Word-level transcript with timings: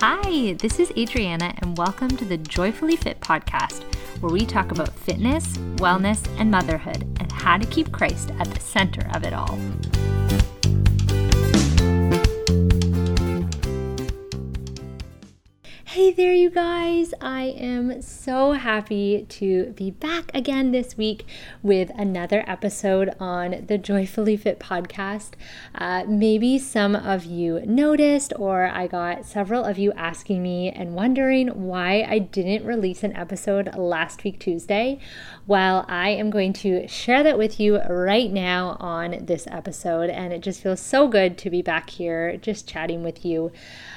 Hi, 0.00 0.52
this 0.52 0.78
is 0.78 0.92
Adriana, 0.96 1.52
and 1.58 1.76
welcome 1.76 2.08
to 2.18 2.24
the 2.24 2.36
Joyfully 2.36 2.94
Fit 2.94 3.18
podcast, 3.18 3.82
where 4.20 4.32
we 4.32 4.46
talk 4.46 4.70
about 4.70 4.94
fitness, 4.94 5.58
wellness, 5.78 6.24
and 6.38 6.52
motherhood, 6.52 7.02
and 7.18 7.32
how 7.32 7.58
to 7.58 7.66
keep 7.66 7.90
Christ 7.90 8.30
at 8.38 8.48
the 8.48 8.60
center 8.60 9.10
of 9.12 9.24
it 9.24 9.32
all. 9.32 9.58
Hey 16.08 16.14
there, 16.14 16.32
you 16.32 16.48
guys. 16.48 17.12
I 17.20 17.48
am 17.58 18.00
so 18.00 18.52
happy 18.52 19.26
to 19.28 19.74
be 19.76 19.90
back 19.90 20.30
again 20.32 20.72
this 20.72 20.96
week 20.96 21.26
with 21.62 21.90
another 21.94 22.44
episode 22.46 23.14
on 23.20 23.66
the 23.66 23.76
Joyfully 23.76 24.34
Fit 24.38 24.58
podcast. 24.58 25.32
Uh, 25.74 26.04
maybe 26.08 26.58
some 26.58 26.96
of 26.96 27.26
you 27.26 27.60
noticed, 27.66 28.32
or 28.36 28.68
I 28.68 28.86
got 28.86 29.26
several 29.26 29.66
of 29.66 29.76
you 29.76 29.92
asking 29.92 30.42
me 30.42 30.70
and 30.70 30.94
wondering 30.94 31.48
why 31.66 32.06
I 32.08 32.20
didn't 32.20 32.64
release 32.64 33.02
an 33.02 33.14
episode 33.14 33.76
last 33.76 34.24
week, 34.24 34.40
Tuesday. 34.40 35.00
Well, 35.46 35.84
I 35.88 36.08
am 36.08 36.30
going 36.30 36.54
to 36.54 36.88
share 36.88 37.22
that 37.22 37.36
with 37.36 37.60
you 37.60 37.82
right 37.82 38.32
now 38.32 38.78
on 38.80 39.26
this 39.26 39.46
episode, 39.50 40.08
and 40.08 40.32
it 40.32 40.40
just 40.40 40.62
feels 40.62 40.80
so 40.80 41.06
good 41.06 41.36
to 41.36 41.50
be 41.50 41.60
back 41.60 41.90
here 41.90 42.38
just 42.38 42.66
chatting 42.66 43.02
with 43.02 43.26
you. 43.26 43.52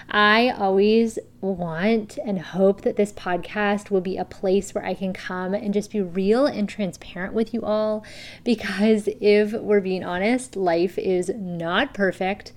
I 0.10 0.50
always 0.50 1.18
want 1.40 2.01
and 2.26 2.40
hope 2.40 2.82
that 2.82 2.96
this 2.96 3.12
podcast 3.14 3.90
will 3.90 4.02
be 4.02 4.18
a 4.18 4.26
place 4.26 4.74
where 4.74 4.86
I 4.86 4.94
can 4.94 5.14
come 5.14 5.54
and 5.54 5.74
just 5.74 5.92
be 5.92 6.02
real 6.02 6.46
and 6.46 6.68
transparent 6.68 7.34
with 7.34 7.54
you 7.54 7.62
all. 7.62 8.06
Because 8.44 9.08
if 9.20 9.54
we're 9.54 9.82
being 9.82 10.04
honest, 10.04 10.56
life 10.56 10.98
is 10.98 11.30
not 11.36 11.94
perfect. 11.94 12.54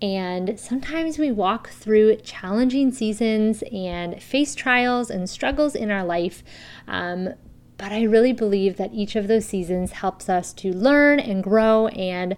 And 0.00 0.58
sometimes 0.58 1.18
we 1.18 1.30
walk 1.30 1.68
through 1.70 2.16
challenging 2.16 2.90
seasons 2.90 3.62
and 3.72 4.20
face 4.20 4.54
trials 4.54 5.10
and 5.10 5.30
struggles 5.30 5.74
in 5.74 5.90
our 5.90 6.04
life. 6.04 6.42
Um, 6.88 7.34
but 7.78 7.92
I 7.92 8.02
really 8.02 8.32
believe 8.32 8.76
that 8.76 8.92
each 8.92 9.16
of 9.16 9.28
those 9.28 9.44
seasons 9.44 9.92
helps 9.92 10.28
us 10.28 10.52
to 10.54 10.72
learn 10.72 11.18
and 11.18 11.42
grow 11.42 11.88
and 11.88 12.36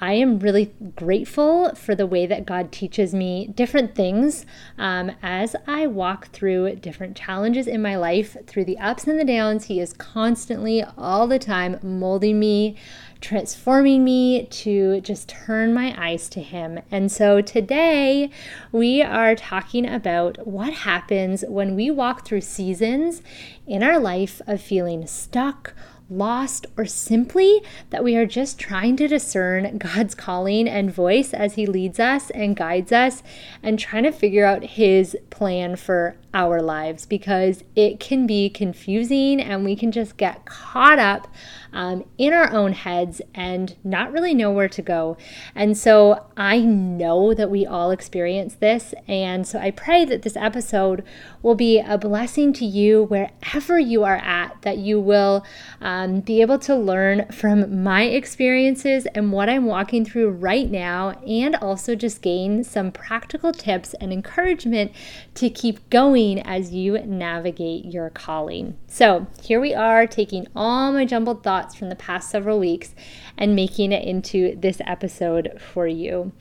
I 0.00 0.12
am 0.14 0.38
really 0.38 0.74
grateful 0.94 1.74
for 1.74 1.94
the 1.94 2.06
way 2.06 2.26
that 2.26 2.44
God 2.44 2.70
teaches 2.70 3.14
me 3.14 3.46
different 3.48 3.94
things 3.94 4.44
um, 4.76 5.12
as 5.22 5.56
I 5.66 5.86
walk 5.86 6.28
through 6.28 6.76
different 6.76 7.16
challenges 7.16 7.66
in 7.66 7.80
my 7.80 7.96
life, 7.96 8.36
through 8.46 8.66
the 8.66 8.78
ups 8.78 9.06
and 9.06 9.18
the 9.18 9.24
downs. 9.24 9.66
He 9.66 9.80
is 9.80 9.94
constantly, 9.94 10.84
all 10.98 11.26
the 11.26 11.38
time, 11.38 11.78
molding 11.82 12.38
me, 12.38 12.76
transforming 13.22 14.04
me 14.04 14.44
to 14.46 15.00
just 15.00 15.28
turn 15.28 15.72
my 15.72 15.94
eyes 15.96 16.28
to 16.28 16.42
Him. 16.42 16.80
And 16.90 17.10
so 17.10 17.40
today 17.40 18.30
we 18.72 19.02
are 19.02 19.34
talking 19.34 19.86
about 19.88 20.46
what 20.46 20.72
happens 20.72 21.42
when 21.48 21.74
we 21.74 21.90
walk 21.90 22.26
through 22.26 22.42
seasons 22.42 23.22
in 23.66 23.82
our 23.82 23.98
life 23.98 24.42
of 24.46 24.60
feeling 24.60 25.06
stuck 25.06 25.74
lost, 26.08 26.66
or 26.76 26.86
simply 26.86 27.62
that 27.90 28.04
we 28.04 28.16
are 28.16 28.26
just 28.26 28.58
trying 28.58 28.96
to 28.96 29.08
discern 29.08 29.78
God's 29.78 30.14
calling 30.14 30.68
and 30.68 30.92
voice 30.92 31.34
as 31.34 31.54
He 31.54 31.66
leads 31.66 31.98
us 31.98 32.30
and 32.30 32.56
guides 32.56 32.92
us 32.92 33.22
and 33.62 33.78
trying 33.78 34.04
to 34.04 34.12
figure 34.12 34.44
out 34.44 34.62
His 34.62 35.16
plan 35.30 35.76
for 35.76 36.16
our 36.32 36.60
lives 36.60 37.06
because 37.06 37.64
it 37.74 37.98
can 37.98 38.26
be 38.26 38.50
confusing 38.50 39.40
and 39.40 39.64
we 39.64 39.74
can 39.74 39.90
just 39.90 40.16
get 40.16 40.44
caught 40.44 40.98
up 40.98 41.26
um, 41.72 42.04
in 42.18 42.32
our 42.32 42.52
own 42.52 42.72
heads 42.72 43.20
and 43.34 43.76
not 43.84 44.12
really 44.12 44.34
know 44.34 44.50
where 44.50 44.68
to 44.68 44.82
go. 44.82 45.16
And 45.54 45.76
so 45.76 46.26
I 46.36 46.60
know 46.60 47.34
that 47.34 47.50
we 47.50 47.66
all 47.66 47.90
experience 47.90 48.54
this. 48.54 48.94
And 49.08 49.46
so 49.46 49.58
I 49.58 49.70
pray 49.70 50.04
that 50.04 50.22
this 50.22 50.36
episode 50.36 51.04
will 51.42 51.54
be 51.54 51.78
a 51.78 51.98
blessing 51.98 52.52
to 52.54 52.64
you 52.64 53.04
wherever 53.04 53.78
you 53.78 54.04
are 54.04 54.16
at, 54.16 54.60
that 54.62 54.78
you 54.78 55.00
will 55.00 55.44
um, 55.80 56.20
be 56.20 56.40
able 56.40 56.58
to 56.58 56.74
learn 56.74 57.26
from 57.30 57.82
my 57.82 58.02
experiences 58.02 59.06
and 59.14 59.32
what 59.32 59.48
I'm 59.48 59.66
walking 59.66 60.04
through 60.04 60.30
right 60.30 60.70
now, 60.70 61.10
and 61.26 61.56
also 61.56 61.94
just 61.94 62.22
gain 62.22 62.64
some 62.64 62.90
practical 62.92 63.52
tips 63.52 63.94
and 63.94 64.12
encouragement 64.12 64.92
to 65.34 65.50
keep 65.50 65.88
going 65.90 66.40
as 66.40 66.72
you 66.72 66.98
navigate 66.98 67.84
your 67.84 68.10
calling. 68.10 68.76
So 68.86 69.26
here 69.42 69.60
we 69.60 69.74
are 69.74 70.06
taking 70.06 70.46
all 70.54 70.92
my 70.92 71.04
jumbled 71.04 71.42
thoughts 71.42 71.65
thoughts 71.66 71.74
from 71.74 71.88
the 71.88 71.96
past 71.96 72.30
several 72.30 72.60
weeks 72.60 72.94
and 73.36 73.56
making 73.56 73.90
it 73.90 74.04
into 74.04 74.54
this 74.56 74.80
episode 74.86 75.60
for 75.60 75.86
you. 75.86 76.32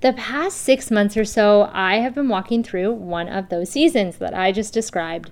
The 0.00 0.14
past 0.14 0.58
six 0.58 0.90
months 0.90 1.16
or 1.16 1.24
so, 1.24 1.70
I 1.72 1.96
have 1.96 2.14
been 2.14 2.28
walking 2.28 2.62
through 2.62 2.92
one 2.92 3.28
of 3.28 3.48
those 3.48 3.70
seasons 3.70 4.16
that 4.18 4.34
I 4.34 4.52
just 4.52 4.72
described. 4.72 5.30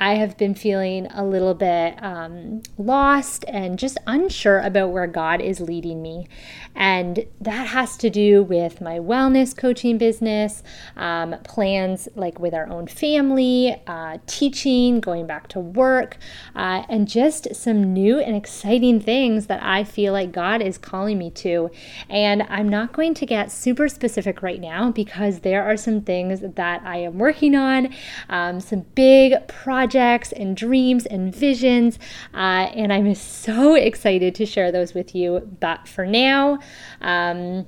I 0.00 0.14
have 0.14 0.36
been 0.36 0.54
feeling 0.54 1.06
a 1.06 1.24
little 1.24 1.54
bit 1.54 2.00
um, 2.00 2.62
lost 2.76 3.44
and 3.48 3.76
just 3.78 3.98
unsure 4.06 4.60
about 4.60 4.90
where 4.90 5.08
God 5.08 5.40
is 5.40 5.60
leading 5.60 6.00
me. 6.00 6.28
And 6.76 7.26
that 7.40 7.68
has 7.68 7.96
to 7.98 8.10
do 8.10 8.44
with 8.44 8.80
my 8.80 9.00
wellness 9.00 9.56
coaching 9.56 9.98
business, 9.98 10.62
um, 10.96 11.34
plans 11.42 12.08
like 12.14 12.38
with 12.38 12.54
our 12.54 12.68
own 12.68 12.86
family, 12.86 13.82
uh, 13.88 14.18
teaching, 14.28 15.00
going 15.00 15.26
back 15.26 15.48
to 15.48 15.60
work, 15.60 16.16
uh, 16.54 16.84
and 16.88 17.08
just 17.08 17.56
some 17.56 17.92
new 17.92 18.20
and 18.20 18.36
exciting 18.36 19.00
things 19.00 19.46
that 19.46 19.60
I 19.64 19.82
feel 19.82 20.12
like 20.12 20.30
God 20.30 20.62
is 20.62 20.78
calling 20.78 21.18
me 21.18 21.30
to. 21.32 21.72
And 22.08 22.44
I'm 22.48 22.68
not 22.68 22.92
going 22.92 23.14
to 23.14 23.26
get 23.26 23.50
super 23.50 23.88
specific 23.88 24.42
right 24.42 24.60
now 24.60 24.92
because 24.92 25.40
there 25.40 25.64
are 25.64 25.76
some 25.76 26.02
things 26.02 26.40
that 26.40 26.82
I 26.84 26.98
am 26.98 27.18
working 27.18 27.56
on, 27.56 27.92
um, 28.28 28.60
some 28.60 28.86
big 28.94 29.48
projects 29.48 29.87
projects 29.88 30.32
and 30.32 30.54
dreams 30.56 31.06
and 31.06 31.34
visions. 31.34 31.98
Uh, 32.34 32.68
and 32.74 32.92
I'm 32.92 33.14
so 33.14 33.74
excited 33.74 34.34
to 34.36 34.46
share 34.46 34.70
those 34.70 34.94
with 34.94 35.14
you. 35.14 35.48
But 35.60 35.88
for 35.88 36.04
now, 36.06 36.58
um, 37.00 37.66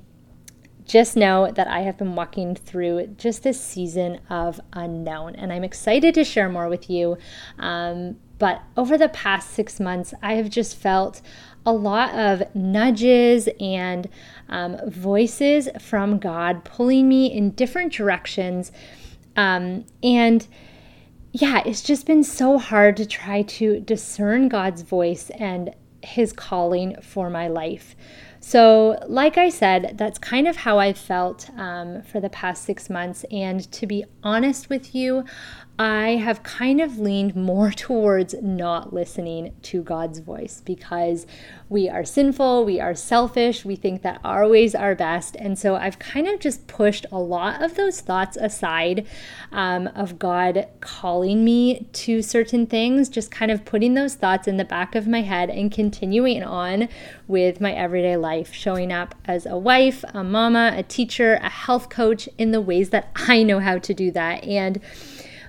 just 0.84 1.16
know 1.16 1.50
that 1.52 1.68
I 1.68 1.80
have 1.80 1.96
been 1.96 2.14
walking 2.14 2.54
through 2.54 3.06
just 3.16 3.42
this 3.42 3.60
season 3.60 4.20
of 4.28 4.60
unknown, 4.72 5.36
and 5.36 5.52
I'm 5.52 5.62
excited 5.62 6.14
to 6.14 6.24
share 6.24 6.48
more 6.48 6.68
with 6.68 6.90
you. 6.90 7.16
Um, 7.58 8.16
but 8.38 8.62
over 8.76 8.98
the 8.98 9.08
past 9.08 9.50
six 9.50 9.78
months, 9.78 10.12
I 10.20 10.34
have 10.34 10.50
just 10.50 10.76
felt 10.76 11.22
a 11.64 11.72
lot 11.72 12.14
of 12.14 12.42
nudges 12.54 13.48
and 13.60 14.08
um, 14.48 14.78
voices 14.90 15.68
from 15.78 16.18
God 16.18 16.64
pulling 16.64 17.08
me 17.08 17.26
in 17.26 17.52
different 17.52 17.92
directions. 17.92 18.72
Um, 19.36 19.84
and 20.02 20.46
yeah, 21.32 21.62
it's 21.64 21.82
just 21.82 22.06
been 22.06 22.24
so 22.24 22.58
hard 22.58 22.96
to 22.96 23.06
try 23.06 23.42
to 23.42 23.80
discern 23.80 24.48
God's 24.48 24.82
voice 24.82 25.30
and 25.30 25.74
his 26.02 26.32
calling 26.32 26.96
for 27.02 27.30
my 27.30 27.46
life. 27.46 27.94
So, 28.40 28.98
like 29.06 29.36
I 29.36 29.50
said, 29.50 29.96
that's 29.98 30.18
kind 30.18 30.48
of 30.48 30.56
how 30.56 30.78
I 30.78 30.94
felt 30.94 31.50
um, 31.56 32.02
for 32.02 32.20
the 32.20 32.30
past 32.30 32.64
six 32.64 32.88
months. 32.88 33.24
And 33.30 33.70
to 33.70 33.86
be 33.86 34.04
honest 34.22 34.70
with 34.70 34.94
you, 34.94 35.24
I 35.80 36.16
have 36.16 36.42
kind 36.42 36.78
of 36.78 36.98
leaned 36.98 37.34
more 37.34 37.70
towards 37.76 38.34
not 38.42 38.92
listening 38.92 39.54
to 39.62 39.82
God's 39.82 40.18
voice 40.18 40.60
because 40.62 41.26
we 41.70 41.88
are 41.88 42.04
sinful, 42.04 42.66
we 42.66 42.78
are 42.78 42.94
selfish, 42.94 43.64
we 43.64 43.76
think 43.76 44.02
that 44.02 44.20
our 44.22 44.46
ways 44.46 44.74
are 44.74 44.94
best. 44.94 45.36
And 45.36 45.58
so 45.58 45.76
I've 45.76 45.98
kind 45.98 46.28
of 46.28 46.38
just 46.38 46.66
pushed 46.66 47.06
a 47.10 47.18
lot 47.18 47.62
of 47.62 47.76
those 47.76 48.02
thoughts 48.02 48.36
aside 48.36 49.06
um, 49.52 49.86
of 49.94 50.18
God 50.18 50.68
calling 50.80 51.46
me 51.46 51.86
to 51.94 52.20
certain 52.20 52.66
things, 52.66 53.08
just 53.08 53.30
kind 53.30 53.50
of 53.50 53.64
putting 53.64 53.94
those 53.94 54.16
thoughts 54.16 54.46
in 54.46 54.58
the 54.58 54.66
back 54.66 54.94
of 54.94 55.08
my 55.08 55.22
head 55.22 55.48
and 55.48 55.72
continuing 55.72 56.42
on 56.42 56.90
with 57.26 57.58
my 57.58 57.72
everyday 57.72 58.18
life, 58.18 58.52
showing 58.52 58.92
up 58.92 59.14
as 59.24 59.46
a 59.46 59.56
wife, 59.56 60.04
a 60.12 60.22
mama, 60.22 60.74
a 60.76 60.82
teacher, 60.82 61.34
a 61.36 61.48
health 61.48 61.88
coach 61.88 62.28
in 62.36 62.50
the 62.50 62.60
ways 62.60 62.90
that 62.90 63.10
I 63.14 63.42
know 63.44 63.60
how 63.60 63.78
to 63.78 63.94
do 63.94 64.10
that. 64.10 64.44
And 64.44 64.78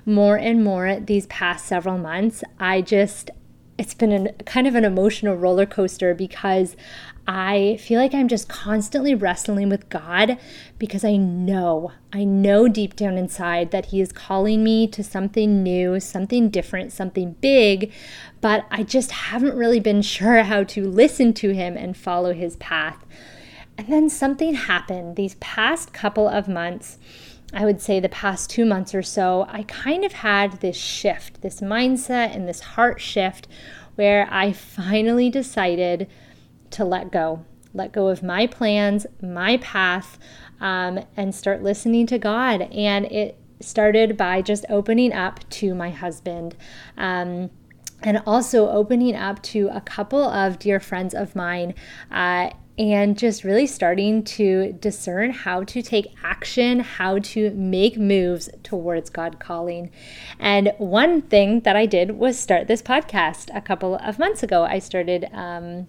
more 0.06 0.38
and 0.38 0.63
more 0.63 1.00
these 1.00 1.27
past 1.27 1.65
several 1.65 1.98
months, 1.98 2.44
I 2.59 2.81
just, 2.81 3.31
it's 3.77 3.94
been 3.94 4.12
an, 4.12 4.30
kind 4.45 4.68
of 4.68 4.75
an 4.75 4.86
emotional 4.86 5.36
roller 5.36 5.65
coaster 5.65 6.13
because 6.13 6.75
I 7.27 7.77
feel 7.80 8.00
like 8.00 8.13
I'm 8.13 8.27
just 8.27 8.50
constantly 8.50 9.13
wrestling 9.13 9.69
with 9.69 9.89
God 9.89 10.38
because 10.80 11.06
I 11.06 11.18
know, 11.18 11.92
I 12.12 12.24
know 12.24 12.68
deep 12.68 12.95
down 12.95 13.18
inside 13.18 13.71
that 13.71 13.88
He 13.88 14.01
is 14.01 14.12
calling 14.12 14.63
me 14.63 14.88
to 14.88 15.03
something 15.03 15.62
new, 15.62 16.00
something 16.00 16.50
different, 16.50 16.92
something 16.92 17.33
big, 17.39 17.92
but 18.42 18.65
I 18.71 18.83
just 18.83 19.12
haven't 19.12 19.56
really 19.56 19.80
been 19.80 20.01
sure 20.01 20.44
how 20.44 20.63
to 20.63 20.89
listen 20.89 21.33
to 21.36 21.54
Him 21.54 21.77
and 21.77 21.95
follow 21.95 22.33
His 22.33 22.56
path. 22.57 23.06
And 23.77 23.88
then 23.88 24.09
something 24.09 24.54
happened 24.54 25.15
these 25.15 25.36
past 25.36 25.94
couple 25.94 26.27
of 26.27 26.47
months 26.47 26.97
I 27.53 27.65
would 27.65 27.81
say 27.81 28.00
the 28.00 28.09
past 28.09 28.50
two 28.50 28.65
months 28.65 28.95
or 28.95 29.03
so, 29.03 29.45
I 29.50 29.63
kind 29.63 30.06
of 30.06 30.13
had 30.13 30.62
this 30.62 30.77
shift, 30.77 31.42
this 31.42 31.59
mindset 31.59 32.36
and 32.36 32.48
this 32.48 32.62
heart 32.62 33.01
shift 33.01 33.48
where 33.95 34.27
I 34.31 34.53
finally 34.53 35.30
decided 35.30 36.09
to 36.71 36.86
let 36.86 37.12
go, 37.12 37.45
let 37.74 37.92
go 37.92 38.07
of 38.07 38.24
my 38.24 38.48
plans, 38.48 39.06
my 39.21 39.57
path, 39.57 40.18
um, 40.62 41.03
and 41.18 41.36
start 41.36 41.62
listening 41.62 42.07
to 42.07 42.18
God. 42.18 42.62
And 42.71 43.06
it 43.06 43.38
started 43.59 44.15
by 44.15 44.42
just 44.42 44.65
opening 44.69 45.12
up 45.13 45.47
to 45.50 45.75
my 45.75 45.89
husband. 45.89 46.56
Um, 46.97 47.50
and 48.04 48.21
also 48.25 48.68
opening 48.69 49.15
up 49.15 49.42
to 49.44 49.69
a 49.71 49.81
couple 49.81 50.24
of 50.24 50.57
dear 50.57 50.80
friends 50.80 51.13
of 51.13 51.36
mine 51.36 51.75
uh, 52.09 52.50
and 52.77 53.18
just 53.18 53.44
really 53.44 53.68
starting 53.68 54.23
to 54.23 54.73
discern 54.73 55.31
how 55.31 55.63
to 55.63 55.81
take 55.81 56.13
action, 56.23 56.79
how 56.79 57.19
to 57.19 57.51
make 57.51 57.97
moves 57.97 58.50
towards 58.63 59.09
God 59.09 59.39
calling. 59.39 59.91
And 60.39 60.73
one 60.77 61.21
thing 61.21 61.62
that 61.62 61.75
I 61.75 61.85
did 61.85 62.12
was 62.12 62.39
start 62.39 62.68
this 62.68 62.81
podcast 62.81 63.50
a 63.56 63.62
couple 63.62 63.95
of 63.95 64.18
months 64.18 64.44
ago. 64.44 64.63
I 64.63 64.79
started 64.79 65.27
um, 65.33 65.88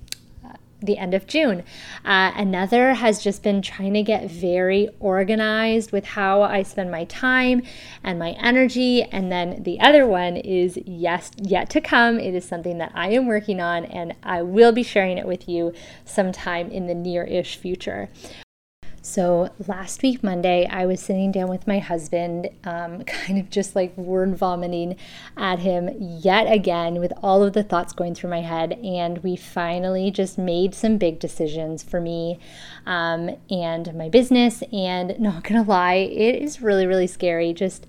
the 0.82 0.98
end 0.98 1.14
of 1.14 1.26
June. 1.26 1.62
Uh, 2.04 2.32
another 2.36 2.94
has 2.94 3.22
just 3.22 3.42
been 3.42 3.62
trying 3.62 3.94
to 3.94 4.02
get 4.02 4.30
very 4.30 4.88
organized 5.00 5.92
with 5.92 6.04
how 6.04 6.42
I 6.42 6.62
spend 6.62 6.90
my 6.90 7.04
time 7.04 7.62
and 8.02 8.18
my 8.18 8.30
energy. 8.32 9.02
And 9.02 9.30
then 9.30 9.62
the 9.62 9.80
other 9.80 10.06
one 10.06 10.36
is 10.36 10.78
yes, 10.84 11.30
yet 11.36 11.70
to 11.70 11.80
come. 11.80 12.18
It 12.18 12.34
is 12.34 12.44
something 12.44 12.78
that 12.78 12.92
I 12.94 13.10
am 13.10 13.26
working 13.26 13.60
on, 13.60 13.84
and 13.84 14.14
I 14.22 14.42
will 14.42 14.72
be 14.72 14.82
sharing 14.82 15.18
it 15.18 15.26
with 15.26 15.48
you 15.48 15.72
sometime 16.04 16.70
in 16.70 16.86
the 16.86 16.94
near 16.94 17.24
ish 17.24 17.56
future. 17.56 18.08
So 19.04 19.50
last 19.66 20.00
week, 20.04 20.22
Monday, 20.22 20.64
I 20.70 20.86
was 20.86 21.00
sitting 21.00 21.32
down 21.32 21.48
with 21.48 21.66
my 21.66 21.80
husband, 21.80 22.48
um, 22.62 23.02
kind 23.04 23.36
of 23.36 23.50
just 23.50 23.74
like 23.74 23.96
word 23.98 24.36
vomiting 24.36 24.96
at 25.36 25.58
him 25.58 25.90
yet 25.98 26.50
again 26.50 27.00
with 27.00 27.12
all 27.20 27.42
of 27.42 27.52
the 27.52 27.64
thoughts 27.64 27.92
going 27.92 28.14
through 28.14 28.30
my 28.30 28.42
head. 28.42 28.74
And 28.84 29.18
we 29.18 29.34
finally 29.34 30.12
just 30.12 30.38
made 30.38 30.72
some 30.72 30.98
big 30.98 31.18
decisions 31.18 31.82
for 31.82 32.00
me 32.00 32.38
um, 32.86 33.36
and 33.50 33.92
my 33.92 34.08
business. 34.08 34.62
And 34.72 35.18
not 35.20 35.42
gonna 35.42 35.64
lie, 35.64 35.94
it 35.94 36.40
is 36.40 36.62
really, 36.62 36.86
really 36.86 37.08
scary 37.08 37.52
just 37.52 37.88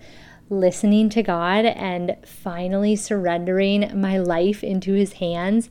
listening 0.49 1.09
to 1.09 1.23
God 1.23 1.65
and 1.65 2.17
finally 2.25 2.95
surrendering 2.95 3.99
my 3.99 4.17
life 4.17 4.63
into 4.63 4.93
His 4.93 5.13
hands 5.13 5.69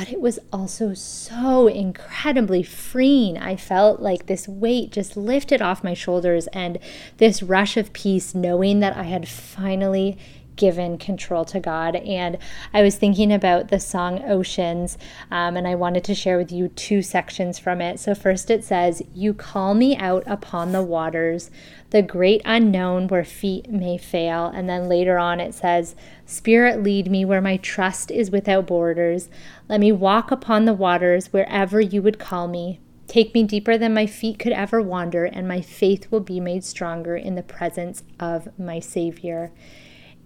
but 0.00 0.08
it 0.08 0.22
was 0.22 0.38
also 0.50 0.94
so 0.94 1.66
incredibly 1.66 2.62
freeing. 2.62 3.36
I 3.36 3.54
felt 3.54 4.00
like 4.00 4.24
this 4.24 4.48
weight 4.48 4.92
just 4.92 5.14
lifted 5.14 5.60
off 5.60 5.84
my 5.84 5.92
shoulders 5.92 6.46
and 6.54 6.78
this 7.18 7.42
rush 7.42 7.76
of 7.76 7.92
peace, 7.92 8.34
knowing 8.34 8.80
that 8.80 8.96
I 8.96 9.02
had 9.02 9.28
finally 9.28 10.16
given 10.56 10.98
control 10.98 11.44
to 11.46 11.58
God. 11.58 11.96
And 11.96 12.38
I 12.72 12.82
was 12.82 12.96
thinking 12.96 13.32
about 13.32 13.68
the 13.68 13.80
song 13.80 14.22
Oceans, 14.24 14.98
um, 15.30 15.56
and 15.56 15.66
I 15.66 15.74
wanted 15.74 16.04
to 16.04 16.14
share 16.14 16.36
with 16.36 16.52
you 16.52 16.68
two 16.68 17.02
sections 17.02 17.58
from 17.58 17.80
it. 17.80 17.98
So, 17.98 18.14
first 18.14 18.50
it 18.50 18.62
says, 18.62 19.02
You 19.14 19.34
call 19.34 19.74
me 19.74 19.96
out 19.96 20.22
upon 20.26 20.72
the 20.72 20.82
waters, 20.82 21.50
the 21.90 22.02
great 22.02 22.42
unknown 22.44 23.08
where 23.08 23.24
feet 23.24 23.70
may 23.70 23.98
fail. 23.98 24.46
And 24.46 24.68
then 24.68 24.88
later 24.88 25.18
on 25.18 25.40
it 25.40 25.54
says, 25.54 25.94
Spirit, 26.26 26.82
lead 26.82 27.10
me 27.10 27.24
where 27.24 27.40
my 27.40 27.56
trust 27.56 28.10
is 28.10 28.30
without 28.30 28.66
borders. 28.66 29.28
Let 29.68 29.80
me 29.80 29.92
walk 29.92 30.30
upon 30.30 30.64
the 30.64 30.74
waters 30.74 31.32
wherever 31.32 31.80
you 31.80 32.02
would 32.02 32.18
call 32.18 32.46
me. 32.48 32.80
Take 33.06 33.34
me 33.34 33.42
deeper 33.42 33.76
than 33.76 33.92
my 33.92 34.06
feet 34.06 34.38
could 34.38 34.52
ever 34.52 34.80
wander, 34.80 35.24
and 35.24 35.48
my 35.48 35.60
faith 35.60 36.12
will 36.12 36.20
be 36.20 36.38
made 36.38 36.62
stronger 36.62 37.16
in 37.16 37.34
the 37.34 37.42
presence 37.42 38.04
of 38.20 38.56
my 38.56 38.78
Savior 38.78 39.50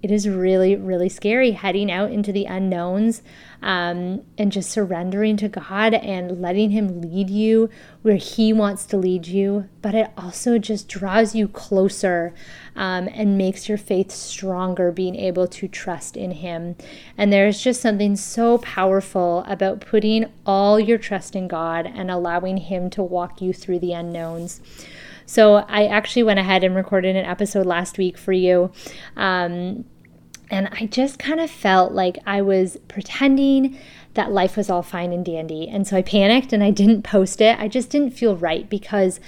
it 0.05 0.11
is 0.11 0.29
really, 0.29 0.77
really 0.77 1.09
scary 1.09 1.53
heading 1.53 1.91
out 1.91 2.13
into 2.13 2.31
the 2.31 2.45
unknowns 2.45 3.23
um, 3.63 4.21
and 4.37 4.53
just 4.53 4.69
surrendering 4.71 5.39
to 5.39 5.49
God 5.49 5.95
and 5.95 6.43
letting 6.43 6.73
Him 6.73 7.01
lead 7.01 7.31
you 7.31 7.71
where 8.03 8.17
He 8.17 8.53
wants 8.53 8.85
to 8.85 8.99
lead 8.99 9.27
you. 9.27 9.67
But 9.81 9.95
it 9.95 10.11
also 10.19 10.59
just 10.59 10.89
draws 10.89 11.35
you 11.35 11.49
closer 11.49 12.35
um, 12.77 13.09
and 13.15 13.39
makes 13.39 13.67
your 13.67 13.79
faith 13.79 14.13
stronger, 14.13 14.93
being 14.93 15.17
able 15.17 15.49
to 15.49 15.69
trust 15.69 16.19
in 16.19 16.33
Him. 16.33 16.77
And 17.17 17.33
there's 17.33 17.63
just 17.63 17.81
something 17.81 18.15
so 18.15 18.59
powerful 18.59 19.43
about 19.49 19.81
putting 19.81 20.31
all 20.45 20.79
your 20.79 20.99
trust 20.99 21.35
in 21.35 21.49
God 21.49 21.87
and 21.87 22.11
allowing 22.11 22.59
Him 22.59 22.91
to 22.91 23.03
walk 23.03 23.41
you 23.41 23.55
through 23.55 23.79
the 23.79 23.95
unknowns. 23.95 24.61
So 25.27 25.55
I 25.55 25.87
actually 25.87 26.25
went 26.25 26.39
ahead 26.39 26.65
and 26.65 26.77
recorded 26.77 27.17
an 27.17 27.25
episode 27.25 27.65
last 27.65 27.97
week 27.97 28.19
for 28.19 28.33
you. 28.33 28.71
Um, 29.17 29.87
and 30.51 30.69
I 30.73 30.87
just 30.87 31.19
kind 31.19 31.41
of 31.41 31.51
felt 31.51 31.93
like 31.93 32.19
I 32.27 32.43
was 32.43 32.77
pretending 32.89 33.79
that 34.15 34.31
life 34.31 34.57
was 34.57 34.71
all 34.71 34.83
fine 34.83 35.13
and 35.13 35.25
dandy. 35.25 35.69
And 35.69 35.87
so 35.87 35.97
I 35.97 36.03
panicked 36.03 36.53
and 36.53 36.63
I 36.63 36.71
didn't 36.71 37.03
post 37.03 37.41
it. 37.41 37.59
I 37.59 37.69
just 37.69 37.91
didn't 37.91 38.13
feel 38.13 38.37
right 38.37 38.69
because 38.69 39.21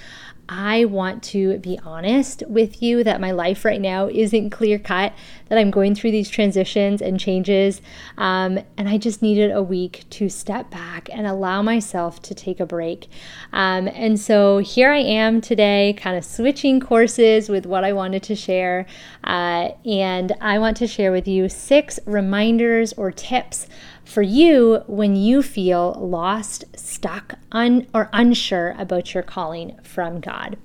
I 0.49 0.85
want 0.85 1.23
to 1.23 1.59
be 1.59 1.77
honest 1.83 2.43
with 2.47 2.81
you 2.81 3.03
that 3.03 3.19
my 3.19 3.31
life 3.31 3.65
right 3.65 3.81
now 3.81 4.07
isn't 4.07 4.51
clear 4.51 4.79
cut, 4.79 5.13
that 5.49 5.57
I'm 5.57 5.71
going 5.71 5.95
through 5.95 6.11
these 6.11 6.29
transitions 6.29 7.01
and 7.01 7.19
changes. 7.19 7.81
Um, 8.17 8.59
and 8.77 8.87
I 8.87 8.97
just 8.97 9.21
needed 9.21 9.51
a 9.51 9.61
week 9.61 10.05
to 10.11 10.29
step 10.29 10.69
back 10.69 11.09
and 11.11 11.27
allow 11.27 11.61
myself 11.61 12.21
to 12.23 12.35
take 12.35 12.59
a 12.59 12.65
break. 12.65 13.07
Um, 13.51 13.87
and 13.87 14.19
so 14.19 14.59
here 14.59 14.91
I 14.91 14.99
am 14.99 15.41
today, 15.41 15.95
kind 15.97 16.17
of 16.17 16.23
switching 16.23 16.79
courses 16.79 17.49
with 17.49 17.65
what 17.65 17.83
I 17.83 17.93
wanted 17.93 18.23
to 18.23 18.35
share. 18.35 18.85
Uh, 19.23 19.69
and 19.85 20.33
I 20.39 20.59
want 20.59 20.77
to 20.77 20.87
share 20.87 21.11
with 21.11 21.27
you 21.27 21.49
six 21.49 21.99
reminders 22.05 22.93
or 22.93 23.11
tips 23.11 23.67
for 24.07 24.21
you 24.21 24.83
when 24.87 25.15
you 25.15 25.43
feel 25.43 25.93
lost, 25.93 26.63
stuck, 26.75 27.35
un, 27.51 27.85
or 27.93 28.09
unsure 28.13 28.73
about 28.77 29.13
your 29.13 29.21
calling 29.21 29.77
from 29.83 30.21
God. 30.21 30.57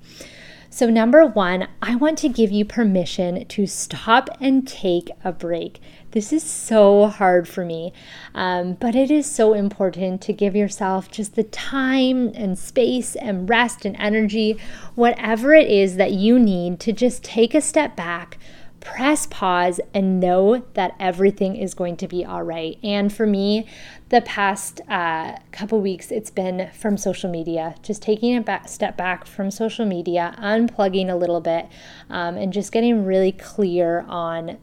So, 0.69 0.89
number 0.89 1.23
one, 1.23 1.67
I 1.83 1.93
want 1.95 2.17
to 2.19 2.29
give 2.29 2.51
you 2.51 2.65
permission 2.65 3.45
to 3.45 3.67
stop 3.67 4.27
and 4.41 4.67
take 4.67 5.11
a 5.23 5.31
break. 5.31 5.79
This 6.11 6.33
is 6.33 6.41
so 6.41 7.07
hard 7.07 7.47
for 7.47 7.63
me, 7.63 7.93
um, 8.33 8.73
but 8.73 8.95
it 8.95 9.11
is 9.11 9.29
so 9.29 9.53
important 9.53 10.21
to 10.21 10.33
give 10.33 10.55
yourself 10.55 11.11
just 11.11 11.35
the 11.35 11.43
time 11.43 12.31
and 12.33 12.57
space 12.57 13.15
and 13.15 13.47
rest 13.47 13.85
and 13.85 13.95
energy, 13.99 14.57
whatever 14.95 15.53
it 15.53 15.69
is 15.69 15.97
that 15.97 16.13
you 16.13 16.39
need 16.39 16.79
to 16.79 16.91
just 16.91 17.23
take 17.23 17.53
a 17.53 17.61
step 17.61 17.95
back 17.95 18.39
press 18.83 19.25
pause 19.27 19.79
and 19.93 20.19
know 20.19 20.63
that 20.73 20.95
everything 20.99 21.55
is 21.55 21.73
going 21.73 21.95
to 21.97 22.07
be 22.07 22.25
all 22.25 22.43
right. 22.43 22.77
And 22.83 23.11
for 23.11 23.25
me, 23.25 23.65
the 24.09 24.21
past 24.21 24.81
uh, 24.89 25.37
couple 25.51 25.79
weeks, 25.79 26.11
it's 26.11 26.29
been 26.29 26.69
from 26.73 26.97
social 26.97 27.29
media, 27.29 27.75
just 27.81 28.01
taking 28.01 28.35
a 28.35 28.41
back, 28.41 28.67
step 28.67 28.97
back 28.97 29.25
from 29.25 29.49
social 29.51 29.85
media, 29.85 30.35
unplugging 30.37 31.09
a 31.09 31.15
little 31.15 31.41
bit, 31.41 31.67
um, 32.09 32.35
and 32.35 32.51
just 32.51 32.71
getting 32.71 33.05
really 33.05 33.31
clear 33.31 34.01
on 34.01 34.57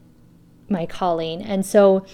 my 0.69 0.85
calling. 0.85 1.41
And 1.41 1.65
so 1.65 2.05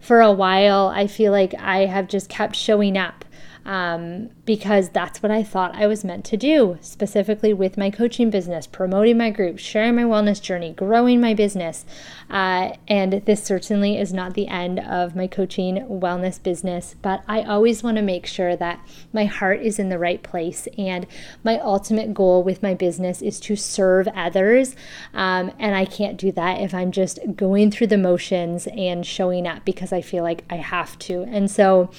for 0.00 0.20
a 0.20 0.32
while, 0.32 0.88
I 0.94 1.06
feel 1.06 1.32
like 1.32 1.54
I 1.54 1.86
have 1.86 2.08
just 2.08 2.28
kept 2.28 2.56
showing 2.56 2.96
up 2.96 3.24
um, 3.64 4.28
because 4.44 4.90
that's 4.90 5.22
what 5.22 5.32
I 5.32 5.42
thought 5.42 5.74
I 5.74 5.86
was 5.86 6.04
meant 6.04 6.24
to 6.26 6.36
do, 6.36 6.78
specifically 6.80 7.54
with 7.54 7.78
my 7.78 7.90
coaching 7.90 8.28
business, 8.28 8.66
promoting 8.66 9.16
my 9.16 9.30
group, 9.30 9.58
sharing 9.58 9.96
my 9.96 10.02
wellness 10.02 10.40
journey, 10.40 10.72
growing 10.72 11.20
my 11.20 11.32
business. 11.32 11.86
Uh, 12.28 12.72
and 12.86 13.24
this 13.24 13.42
certainly 13.42 13.98
is 13.98 14.12
not 14.12 14.34
the 14.34 14.48
end 14.48 14.80
of 14.80 15.16
my 15.16 15.26
coaching 15.26 15.76
wellness 15.88 16.42
business, 16.42 16.94
but 17.00 17.22
I 17.26 17.42
always 17.42 17.82
want 17.82 17.96
to 17.96 18.02
make 18.02 18.26
sure 18.26 18.54
that 18.56 18.80
my 19.12 19.24
heart 19.24 19.62
is 19.62 19.78
in 19.78 19.88
the 19.88 19.98
right 19.98 20.22
place. 20.22 20.68
And 20.76 21.06
my 21.42 21.58
ultimate 21.58 22.12
goal 22.12 22.42
with 22.42 22.62
my 22.62 22.74
business 22.74 23.22
is 23.22 23.40
to 23.40 23.56
serve 23.56 24.08
others. 24.08 24.76
Um, 25.14 25.52
and 25.58 25.74
I 25.74 25.84
can't 25.84 26.18
do 26.18 26.32
that 26.32 26.60
if 26.60 26.74
I'm 26.74 26.92
just 26.92 27.18
going 27.34 27.70
through 27.70 27.86
the 27.86 27.98
motions 27.98 28.66
and 28.66 29.06
showing 29.06 29.46
up 29.46 29.64
because 29.64 29.92
I 29.92 30.02
feel 30.02 30.22
like 30.22 30.44
I 30.50 30.56
have 30.56 30.98
to. 31.00 31.22
And 31.22 31.50
so 31.50 31.90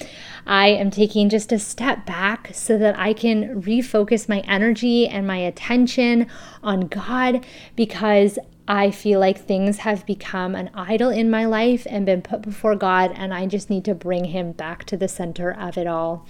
I 0.46 0.68
am 0.68 0.90
taking 0.90 1.28
just 1.28 1.50
a 1.50 1.58
step 1.58 2.06
back 2.06 2.35
so 2.52 2.78
that 2.78 2.98
I 2.98 3.12
can 3.12 3.62
refocus 3.62 4.28
my 4.28 4.40
energy 4.40 5.06
and 5.06 5.26
my 5.26 5.38
attention 5.38 6.26
on 6.62 6.88
God 6.88 7.44
because 7.74 8.38
I 8.68 8.90
feel 8.90 9.20
like 9.20 9.38
things 9.38 9.78
have 9.78 10.04
become 10.06 10.54
an 10.54 10.70
idol 10.74 11.10
in 11.10 11.30
my 11.30 11.44
life 11.44 11.86
and 11.88 12.04
been 12.04 12.22
put 12.22 12.42
before 12.42 12.74
God, 12.74 13.12
and 13.14 13.32
I 13.32 13.46
just 13.46 13.70
need 13.70 13.84
to 13.84 13.94
bring 13.94 14.26
Him 14.26 14.52
back 14.52 14.84
to 14.84 14.96
the 14.96 15.08
center 15.08 15.52
of 15.52 15.78
it 15.78 15.86
all. 15.86 16.26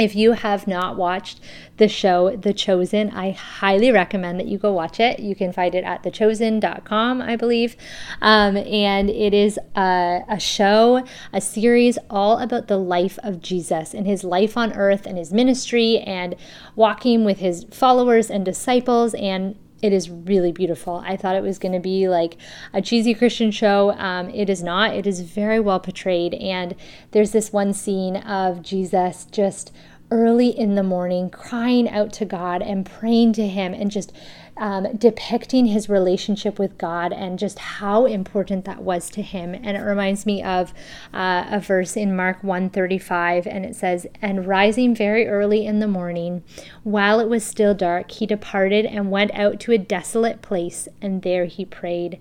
If 0.00 0.16
you 0.16 0.32
have 0.32 0.66
not 0.66 0.96
watched 0.96 1.40
the 1.76 1.86
show 1.86 2.34
The 2.34 2.54
Chosen, 2.54 3.10
I 3.10 3.32
highly 3.32 3.92
recommend 3.92 4.40
that 4.40 4.46
you 4.46 4.56
go 4.56 4.72
watch 4.72 4.98
it. 4.98 5.20
You 5.20 5.34
can 5.34 5.52
find 5.52 5.74
it 5.74 5.84
at 5.84 6.02
thechosen.com, 6.02 7.20
I 7.20 7.36
believe. 7.36 7.76
Um, 8.22 8.56
and 8.56 9.10
it 9.10 9.34
is 9.34 9.58
a, 9.76 10.22
a 10.26 10.40
show, 10.40 11.04
a 11.34 11.40
series 11.42 11.98
all 12.08 12.38
about 12.38 12.66
the 12.66 12.78
life 12.78 13.18
of 13.22 13.42
Jesus 13.42 13.92
and 13.92 14.06
his 14.06 14.24
life 14.24 14.56
on 14.56 14.72
earth 14.72 15.04
and 15.04 15.18
his 15.18 15.34
ministry 15.34 15.98
and 15.98 16.34
walking 16.76 17.26
with 17.26 17.40
his 17.40 17.66
followers 17.70 18.30
and 18.30 18.42
disciples 18.42 19.12
and 19.12 19.54
it 19.82 19.92
is 19.92 20.10
really 20.10 20.52
beautiful. 20.52 21.02
I 21.06 21.16
thought 21.16 21.36
it 21.36 21.42
was 21.42 21.58
going 21.58 21.72
to 21.72 21.80
be 21.80 22.08
like 22.08 22.36
a 22.72 22.82
cheesy 22.82 23.14
Christian 23.14 23.50
show. 23.50 23.92
Um, 23.92 24.28
it 24.30 24.50
is 24.50 24.62
not. 24.62 24.94
It 24.94 25.06
is 25.06 25.20
very 25.20 25.60
well 25.60 25.80
portrayed. 25.80 26.34
And 26.34 26.74
there's 27.12 27.32
this 27.32 27.52
one 27.52 27.72
scene 27.72 28.16
of 28.16 28.62
Jesus 28.62 29.26
just 29.30 29.72
early 30.10 30.48
in 30.48 30.74
the 30.74 30.82
morning, 30.82 31.30
crying 31.30 31.88
out 31.88 32.12
to 32.14 32.24
God 32.24 32.62
and 32.62 32.84
praying 32.84 33.32
to 33.34 33.46
Him 33.46 33.74
and 33.74 33.90
just 33.90 34.12
um, 34.60 34.94
depicting 34.96 35.64
his 35.66 35.88
relationship 35.88 36.58
with 36.58 36.76
God 36.76 37.14
and 37.14 37.38
just 37.38 37.58
how 37.58 38.04
important 38.04 38.66
that 38.66 38.82
was 38.82 39.08
to 39.10 39.22
him. 39.22 39.54
And 39.54 39.74
it 39.76 39.80
reminds 39.80 40.26
me 40.26 40.42
of 40.42 40.74
uh, 41.14 41.46
a 41.50 41.58
verse 41.58 41.96
in 41.96 42.14
Mark 42.14 42.44
135, 42.44 43.46
and 43.46 43.64
it 43.64 43.74
says, 43.74 44.06
And 44.20 44.46
rising 44.46 44.94
very 44.94 45.26
early 45.26 45.64
in 45.64 45.80
the 45.80 45.88
morning, 45.88 46.44
while 46.84 47.20
it 47.20 47.28
was 47.28 47.42
still 47.42 47.74
dark, 47.74 48.10
he 48.10 48.26
departed 48.26 48.84
and 48.84 49.10
went 49.10 49.32
out 49.32 49.60
to 49.60 49.72
a 49.72 49.78
desolate 49.78 50.42
place, 50.42 50.88
and 51.00 51.22
there 51.22 51.46
he 51.46 51.64
prayed. 51.64 52.20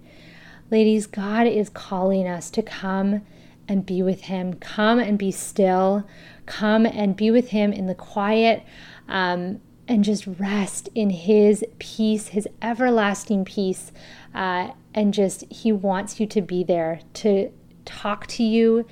Ladies, 0.72 1.08
God 1.08 1.46
is 1.46 1.67
calling 1.67 2.25
us 2.25 2.50
to 2.51 2.62
come 2.62 3.22
and 3.69 3.85
be 3.85 4.03
with 4.03 4.21
him. 4.21 4.53
Come 4.55 4.99
and 4.99 5.17
be 5.17 5.31
still. 5.31 6.05
Come 6.45 6.85
and 6.85 7.15
be 7.15 7.31
with 7.31 7.49
him 7.49 7.71
in 7.71 7.85
the 7.85 7.95
quiet. 7.95 8.65
Um, 9.07 9.61
and 9.89 10.03
just 10.03 10.27
rest 10.27 10.88
in 10.93 11.09
His 11.09 11.65
peace, 11.79 12.27
His 12.27 12.47
everlasting 12.61 13.43
peace. 13.43 13.91
Uh, 14.33 14.69
and 14.93 15.13
just, 15.13 15.43
He 15.51 15.71
wants 15.71 16.19
you 16.19 16.27
to 16.27 16.41
be 16.41 16.63
there 16.63 17.01
to 17.15 17.51
talk 17.85 18.27
to 18.27 18.43
you, 18.43 18.85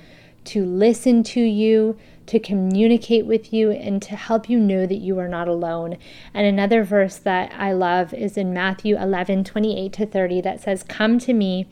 to 0.44 0.64
listen 0.64 1.22
to 1.22 1.40
you, 1.40 1.96
to 2.26 2.40
communicate 2.40 3.26
with 3.26 3.52
you, 3.52 3.70
and 3.70 4.02
to 4.02 4.16
help 4.16 4.50
you 4.50 4.58
know 4.58 4.86
that 4.86 4.96
you 4.96 5.18
are 5.20 5.28
not 5.28 5.46
alone. 5.46 5.96
And 6.34 6.46
another 6.46 6.82
verse 6.82 7.16
that 7.18 7.52
I 7.56 7.72
love 7.72 8.12
is 8.12 8.36
in 8.36 8.52
Matthew 8.52 8.96
11 8.96 9.44
28 9.44 9.92
to 9.92 10.04
30 10.04 10.40
that 10.40 10.60
says, 10.60 10.82
Come 10.82 11.20
to 11.20 11.32
me, 11.32 11.68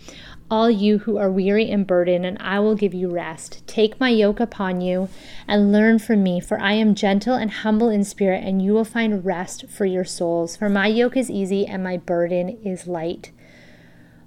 all 0.50 0.71
you 0.71 0.99
who 0.99 1.17
are 1.17 1.31
weary 1.31 1.71
and 1.71 1.87
burdened, 1.87 2.25
and 2.25 2.38
I 2.41 2.61
will 2.61 2.75
give 2.75 2.95
you 2.95 3.11
rest. 3.11 3.67
Take 3.67 3.99
my 3.99 4.11
yoke 4.11 4.41
upon 4.41 4.81
you 4.81 5.09
and 5.49 5.73
learn 5.73 5.99
from 5.99 6.23
me, 6.23 6.41
for 6.41 6.61
I 6.61 6.73
am 6.75 6.95
gentle 6.95 7.35
and 7.35 7.50
humble 7.50 7.88
in 7.88 8.05
spirit, 8.05 8.45
and 8.45 8.62
you 8.62 8.73
will 8.73 8.85
find 8.85 9.25
rest 9.25 9.69
for 9.69 9.85
your 9.85 10.05
souls. 10.05 10.57
For 10.57 10.69
my 10.69 10.87
yoke 10.87 11.17
is 11.17 11.31
easy 11.31 11.67
and 11.67 11.83
my 11.83 11.97
burden 11.97 12.49
is 12.65 12.87
light. 12.87 13.33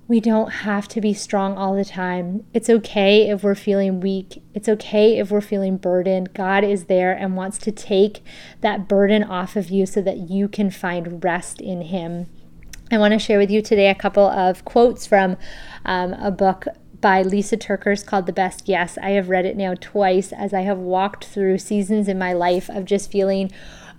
We 0.09 0.19
don't 0.19 0.49
have 0.49 0.87
to 0.87 1.01
be 1.01 1.13
strong 1.13 1.55
all 1.55 1.75
the 1.75 1.85
time. 1.85 2.43
It's 2.51 2.67
okay 2.67 3.29
if 3.29 3.43
we're 3.43 3.53
feeling 3.53 3.99
weak. 3.99 4.41
It's 4.55 4.67
okay 4.67 5.19
if 5.19 5.29
we're 5.29 5.39
feeling 5.39 5.77
burdened. 5.77 6.33
God 6.33 6.63
is 6.63 6.85
there 6.85 7.13
and 7.13 7.37
wants 7.37 7.59
to 7.59 7.71
take 7.71 8.23
that 8.61 8.87
burden 8.87 9.23
off 9.23 9.55
of 9.55 9.69
you 9.69 9.85
so 9.85 10.01
that 10.01 10.17
you 10.17 10.47
can 10.47 10.71
find 10.71 11.23
rest 11.23 11.61
in 11.61 11.83
Him. 11.83 12.25
I 12.91 12.97
want 12.97 13.13
to 13.13 13.19
share 13.19 13.37
with 13.37 13.51
you 13.51 13.61
today 13.61 13.87
a 13.87 13.95
couple 13.95 14.25
of 14.25 14.65
quotes 14.65 15.05
from 15.05 15.37
um, 15.85 16.13
a 16.13 16.31
book 16.31 16.65
by 16.99 17.21
Lisa 17.21 17.55
TerKeurst 17.55 18.07
called 18.07 18.25
The 18.25 18.33
Best 18.33 18.67
Yes. 18.67 18.97
I 18.97 19.11
have 19.11 19.29
read 19.29 19.45
it 19.45 19.55
now 19.55 19.75
twice 19.75 20.33
as 20.33 20.55
I 20.55 20.61
have 20.61 20.79
walked 20.79 21.25
through 21.25 21.59
seasons 21.59 22.07
in 22.07 22.17
my 22.17 22.33
life 22.33 22.67
of 22.67 22.85
just 22.85 23.11
feeling 23.11 23.51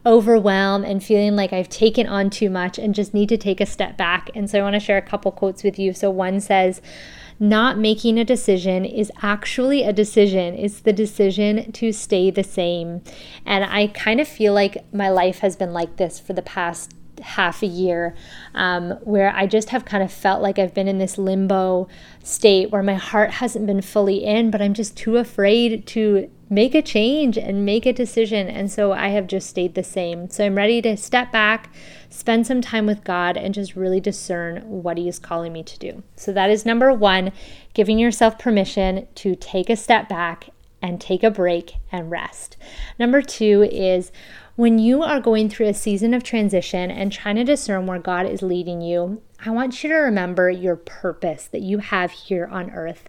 overwhelmed 0.04 0.86
and 0.86 1.04
feeling 1.04 1.36
like 1.36 1.52
I've 1.52 1.68
taken 1.68 2.08
on 2.08 2.30
too 2.30 2.50
much 2.50 2.78
and 2.78 2.92
just 2.92 3.14
need 3.14 3.28
to 3.28 3.36
take 3.36 3.60
a 3.60 3.66
step 3.66 3.96
back. 3.96 4.28
And 4.34 4.50
so 4.50 4.58
I 4.58 4.62
want 4.62 4.74
to 4.74 4.80
share 4.80 4.98
a 4.98 5.02
couple 5.02 5.30
quotes 5.30 5.62
with 5.62 5.78
you. 5.78 5.92
So 5.92 6.10
one 6.10 6.40
says, 6.40 6.82
not 7.38 7.78
making 7.78 8.18
a 8.18 8.24
decision 8.24 8.84
is 8.84 9.12
actually 9.22 9.84
a 9.84 9.92
decision. 9.92 10.54
It's 10.54 10.80
the 10.80 10.92
decision 10.92 11.70
to 11.72 11.92
stay 11.92 12.30
the 12.30 12.44
same. 12.44 13.02
And 13.46 13.64
I 13.64 13.86
kind 13.86 14.20
of 14.20 14.26
feel 14.26 14.52
like 14.52 14.92
my 14.92 15.10
life 15.10 15.38
has 15.38 15.54
been 15.54 15.72
like 15.72 15.96
this 15.96 16.18
for 16.18 16.32
the 16.32 16.42
past 16.42 16.94
half 17.20 17.62
a 17.62 17.66
year 17.66 18.14
um, 18.54 18.92
where 19.02 19.34
I 19.34 19.46
just 19.46 19.70
have 19.70 19.84
kind 19.84 20.02
of 20.02 20.12
felt 20.12 20.42
like 20.42 20.58
I've 20.58 20.74
been 20.74 20.88
in 20.88 20.98
this 20.98 21.18
limbo 21.18 21.88
state 22.22 22.70
where 22.70 22.82
my 22.82 22.94
heart 22.94 23.32
hasn't 23.32 23.66
been 23.66 23.82
fully 23.82 24.24
in, 24.24 24.50
but 24.50 24.60
I'm 24.60 24.74
just 24.74 24.96
too 24.96 25.16
afraid 25.16 25.86
to 25.88 26.30
make 26.48 26.74
a 26.74 26.82
change 26.82 27.38
and 27.38 27.64
make 27.64 27.86
a 27.86 27.92
decision. 27.92 28.48
And 28.48 28.70
so 28.70 28.92
I 28.92 29.08
have 29.08 29.28
just 29.28 29.48
stayed 29.48 29.74
the 29.74 29.84
same. 29.84 30.28
So 30.28 30.44
I'm 30.44 30.56
ready 30.56 30.82
to 30.82 30.96
step 30.96 31.30
back, 31.30 31.72
spend 32.10 32.46
some 32.46 32.60
time 32.60 32.86
with 32.86 33.04
God, 33.04 33.36
and 33.36 33.54
just 33.54 33.76
really 33.76 34.00
discern 34.00 34.62
what 34.66 34.98
He 34.98 35.08
is 35.08 35.18
calling 35.18 35.52
me 35.52 35.62
to 35.62 35.78
do. 35.78 36.02
So 36.16 36.32
that 36.32 36.50
is 36.50 36.66
number 36.66 36.92
one, 36.92 37.32
giving 37.72 37.98
yourself 37.98 38.38
permission 38.38 39.06
to 39.14 39.36
take 39.36 39.70
a 39.70 39.76
step 39.76 40.08
back 40.08 40.50
and 40.82 41.00
take 41.00 41.22
a 41.22 41.30
break 41.30 41.74
and 41.92 42.10
rest. 42.10 42.56
Number 42.98 43.22
two 43.22 43.68
is 43.70 44.12
when 44.56 44.78
you 44.78 45.02
are 45.02 45.20
going 45.20 45.48
through 45.48 45.68
a 45.68 45.74
season 45.74 46.12
of 46.12 46.22
transition 46.22 46.90
and 46.90 47.10
trying 47.10 47.36
to 47.36 47.44
discern 47.44 47.86
where 47.86 47.98
God 47.98 48.26
is 48.26 48.42
leading 48.42 48.82
you, 48.82 49.22
I 49.44 49.50
want 49.50 49.82
you 49.82 49.88
to 49.88 49.96
remember 49.96 50.50
your 50.50 50.76
purpose 50.76 51.46
that 51.46 51.62
you 51.62 51.78
have 51.78 52.10
here 52.10 52.46
on 52.46 52.70
earth. 52.70 53.08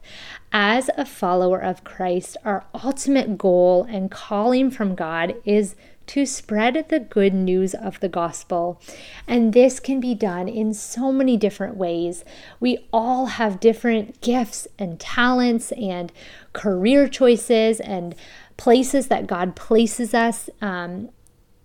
As 0.54 0.90
a 0.96 1.06
follower 1.06 1.60
of 1.60 1.84
Christ, 1.84 2.38
our 2.46 2.66
ultimate 2.74 3.38
goal 3.38 3.86
and 3.90 4.10
calling 4.10 4.72
from 4.72 4.96
God 4.96 5.36
is 5.44 5.76
to 6.08 6.26
spread 6.26 6.86
the 6.90 7.00
good 7.00 7.34
news 7.34 7.74
of 7.74 8.00
the 8.00 8.10
gospel. 8.10 8.82
And 9.28 9.54
this 9.54 9.80
can 9.80 10.00
be 10.00 10.16
done 10.16 10.48
in 10.48 10.74
so 10.74 11.12
many 11.12 11.38
different 11.38 11.78
ways. 11.78 12.26
We 12.60 12.88
all 12.92 13.28
have 13.28 13.60
different 13.60 14.20
gifts 14.22 14.68
and 14.80 15.00
talents 15.00 15.72
and 15.74 16.12
career 16.54 17.08
choices 17.08 17.80
and 17.80 18.16
places 18.58 19.08
that 19.08 19.28
God 19.28 19.56
places 19.56 20.14
us. 20.14 20.50
Um, 20.62 21.10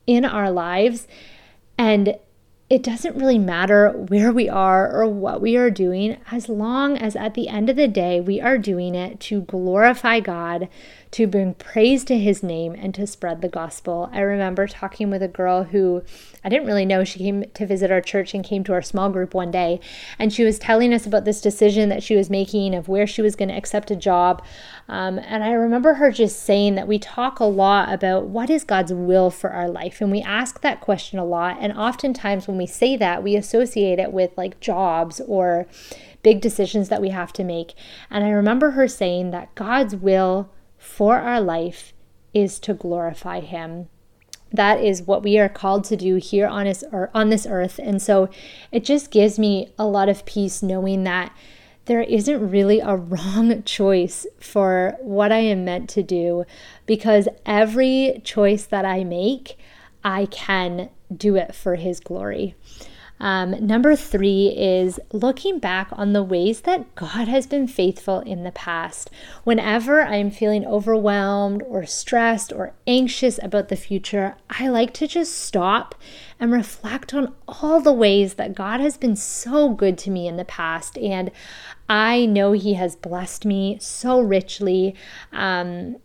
in 0.06 0.24
our 0.24 0.50
lives. 0.50 1.06
And 1.76 2.16
it 2.68 2.82
doesn't 2.82 3.14
really 3.14 3.38
matter 3.38 3.90
where 3.90 4.32
we 4.32 4.48
are 4.48 4.92
or 4.92 5.06
what 5.06 5.40
we 5.40 5.56
are 5.56 5.70
doing, 5.70 6.16
as 6.32 6.48
long 6.48 6.98
as 6.98 7.14
at 7.14 7.34
the 7.34 7.46
end 7.46 7.70
of 7.70 7.76
the 7.76 7.86
day, 7.86 8.20
we 8.20 8.40
are 8.40 8.58
doing 8.58 8.96
it 8.96 9.20
to 9.20 9.42
glorify 9.42 10.18
God, 10.18 10.68
to 11.12 11.28
bring 11.28 11.54
praise 11.54 12.02
to 12.04 12.18
his 12.18 12.42
name, 12.42 12.74
and 12.74 12.92
to 12.96 13.06
spread 13.06 13.40
the 13.40 13.48
gospel. 13.48 14.10
I 14.12 14.18
remember 14.18 14.66
talking 14.66 15.10
with 15.10 15.22
a 15.22 15.28
girl 15.28 15.62
who 15.62 16.02
I 16.42 16.48
didn't 16.48 16.66
really 16.66 16.84
know. 16.84 17.04
She 17.04 17.20
came 17.20 17.44
to 17.54 17.66
visit 17.66 17.92
our 17.92 18.00
church 18.00 18.34
and 18.34 18.44
came 18.44 18.64
to 18.64 18.72
our 18.72 18.82
small 18.82 19.10
group 19.10 19.32
one 19.32 19.52
day, 19.52 19.78
and 20.18 20.32
she 20.32 20.42
was 20.42 20.58
telling 20.58 20.92
us 20.92 21.06
about 21.06 21.24
this 21.24 21.40
decision 21.40 21.88
that 21.90 22.02
she 22.02 22.16
was 22.16 22.28
making 22.28 22.74
of 22.74 22.88
where 22.88 23.06
she 23.06 23.22
was 23.22 23.36
going 23.36 23.48
to 23.48 23.56
accept 23.56 23.92
a 23.92 23.96
job. 23.96 24.44
Um, 24.88 25.20
and 25.20 25.44
I 25.44 25.52
remember 25.52 25.94
her 25.94 26.10
just 26.10 26.42
saying 26.42 26.74
that 26.74 26.88
we 26.88 26.98
talk 26.98 27.38
a 27.38 27.44
lot 27.44 27.92
about 27.92 28.26
what 28.26 28.50
is 28.50 28.64
God's 28.64 28.92
will 28.92 29.30
for 29.30 29.50
our 29.50 29.68
life, 29.68 30.00
and 30.00 30.10
we 30.10 30.20
ask 30.20 30.62
that 30.62 30.80
question 30.80 31.20
a 31.20 31.24
lot. 31.24 31.58
And 31.60 31.72
oftentimes, 31.72 32.48
when 32.48 32.55
we 32.56 32.66
say 32.66 32.96
that, 32.96 33.22
we 33.22 33.36
associate 33.36 33.98
it 33.98 34.12
with 34.12 34.30
like 34.36 34.60
jobs 34.60 35.20
or 35.26 35.66
big 36.22 36.40
decisions 36.40 36.88
that 36.88 37.00
we 37.00 37.10
have 37.10 37.32
to 37.34 37.44
make. 37.44 37.74
And 38.10 38.24
I 38.24 38.30
remember 38.30 38.72
her 38.72 38.88
saying 38.88 39.30
that 39.30 39.54
God's 39.54 39.94
will 39.94 40.50
for 40.76 41.18
our 41.18 41.40
life 41.40 41.92
is 42.34 42.58
to 42.60 42.74
glorify 42.74 43.40
Him. 43.40 43.88
That 44.52 44.80
is 44.80 45.02
what 45.02 45.22
we 45.22 45.38
are 45.38 45.48
called 45.48 45.84
to 45.84 45.96
do 45.96 46.16
here 46.16 46.46
on 46.46 46.64
this, 46.64 46.84
on 47.14 47.30
this 47.30 47.46
earth. 47.46 47.78
And 47.82 48.00
so 48.00 48.28
it 48.72 48.84
just 48.84 49.10
gives 49.10 49.38
me 49.38 49.72
a 49.78 49.86
lot 49.86 50.08
of 50.08 50.26
peace 50.26 50.62
knowing 50.62 51.04
that 51.04 51.32
there 51.86 52.02
isn't 52.02 52.50
really 52.50 52.80
a 52.80 52.96
wrong 53.12 53.62
choice 53.62 54.26
for 54.38 54.96
what 55.00 55.32
I 55.32 55.38
am 55.38 55.64
meant 55.64 55.88
to 55.90 56.02
do 56.02 56.44
because 56.84 57.28
every 57.44 58.20
choice 58.24 58.66
that 58.66 58.84
I 58.84 59.04
make, 59.04 59.58
I 60.04 60.26
can 60.26 60.90
do 61.14 61.36
it 61.36 61.54
for 61.54 61.76
His 61.76 62.00
glory. 62.00 62.54
Um, 63.18 63.66
number 63.66 63.96
three 63.96 64.48
is 64.48 65.00
looking 65.10 65.58
back 65.58 65.88
on 65.92 66.12
the 66.12 66.22
ways 66.22 66.62
that 66.62 66.94
God 66.94 67.28
has 67.28 67.46
been 67.46 67.66
faithful 67.66 68.20
in 68.20 68.44
the 68.44 68.52
past. 68.52 69.10
Whenever 69.44 70.02
I'm 70.02 70.30
feeling 70.30 70.66
overwhelmed 70.66 71.62
or 71.66 71.86
stressed 71.86 72.52
or 72.52 72.74
anxious 72.86 73.40
about 73.42 73.68
the 73.68 73.76
future, 73.76 74.36
I 74.50 74.68
like 74.68 74.92
to 74.94 75.06
just 75.06 75.34
stop 75.34 75.94
and 76.38 76.52
reflect 76.52 77.14
on 77.14 77.32
all 77.48 77.80
the 77.80 77.92
ways 77.92 78.34
that 78.34 78.54
God 78.54 78.80
has 78.80 78.98
been 78.98 79.16
so 79.16 79.70
good 79.70 79.96
to 79.98 80.10
me 80.10 80.28
in 80.28 80.36
the 80.36 80.44
past. 80.44 80.98
And 80.98 81.30
I 81.88 82.26
know 82.26 82.52
He 82.52 82.74
has 82.74 82.96
blessed 82.96 83.46
me 83.46 83.78
so 83.80 84.20
richly. 84.20 84.94
Um, 85.32 85.96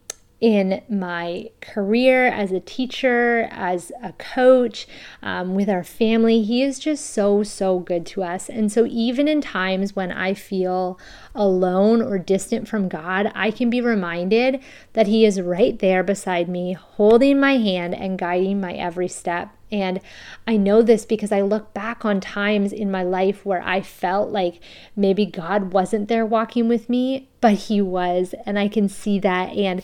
in 0.41 0.81
my 0.89 1.47
career 1.61 2.25
as 2.25 2.51
a 2.51 2.59
teacher, 2.59 3.47
as 3.51 3.91
a 4.01 4.11
coach, 4.13 4.87
um, 5.21 5.53
with 5.53 5.69
our 5.69 5.83
family. 5.83 6.41
He 6.41 6.63
is 6.63 6.79
just 6.79 7.05
so, 7.11 7.43
so 7.43 7.77
good 7.77 8.07
to 8.07 8.23
us. 8.23 8.49
And 8.49 8.71
so, 8.71 8.87
even 8.87 9.27
in 9.27 9.39
times 9.39 9.95
when 9.95 10.11
I 10.11 10.33
feel 10.33 10.99
alone 11.35 12.01
or 12.01 12.17
distant 12.17 12.67
from 12.67 12.89
God, 12.89 13.31
I 13.35 13.51
can 13.51 13.69
be 13.69 13.81
reminded 13.81 14.61
that 14.93 15.05
He 15.05 15.25
is 15.25 15.39
right 15.39 15.77
there 15.77 16.01
beside 16.03 16.49
me, 16.49 16.73
holding 16.73 17.39
my 17.39 17.57
hand 17.57 17.93
and 17.93 18.17
guiding 18.17 18.59
my 18.59 18.73
every 18.73 19.07
step. 19.07 19.55
And 19.71 20.01
I 20.45 20.57
know 20.57 20.81
this 20.81 21.05
because 21.05 21.31
I 21.31 21.41
look 21.41 21.73
back 21.73 22.03
on 22.03 22.19
times 22.19 22.73
in 22.73 22.91
my 22.91 23.03
life 23.03 23.45
where 23.45 23.61
I 23.61 23.81
felt 23.81 24.29
like 24.29 24.59
maybe 24.97 25.25
God 25.25 25.71
wasn't 25.71 26.09
there 26.09 26.25
walking 26.25 26.67
with 26.67 26.89
me, 26.89 27.29
but 27.39 27.53
He 27.53 27.81
was. 27.81 28.35
And 28.45 28.59
I 28.59 28.67
can 28.67 28.89
see 28.89 29.19
that. 29.19 29.49
And 29.55 29.81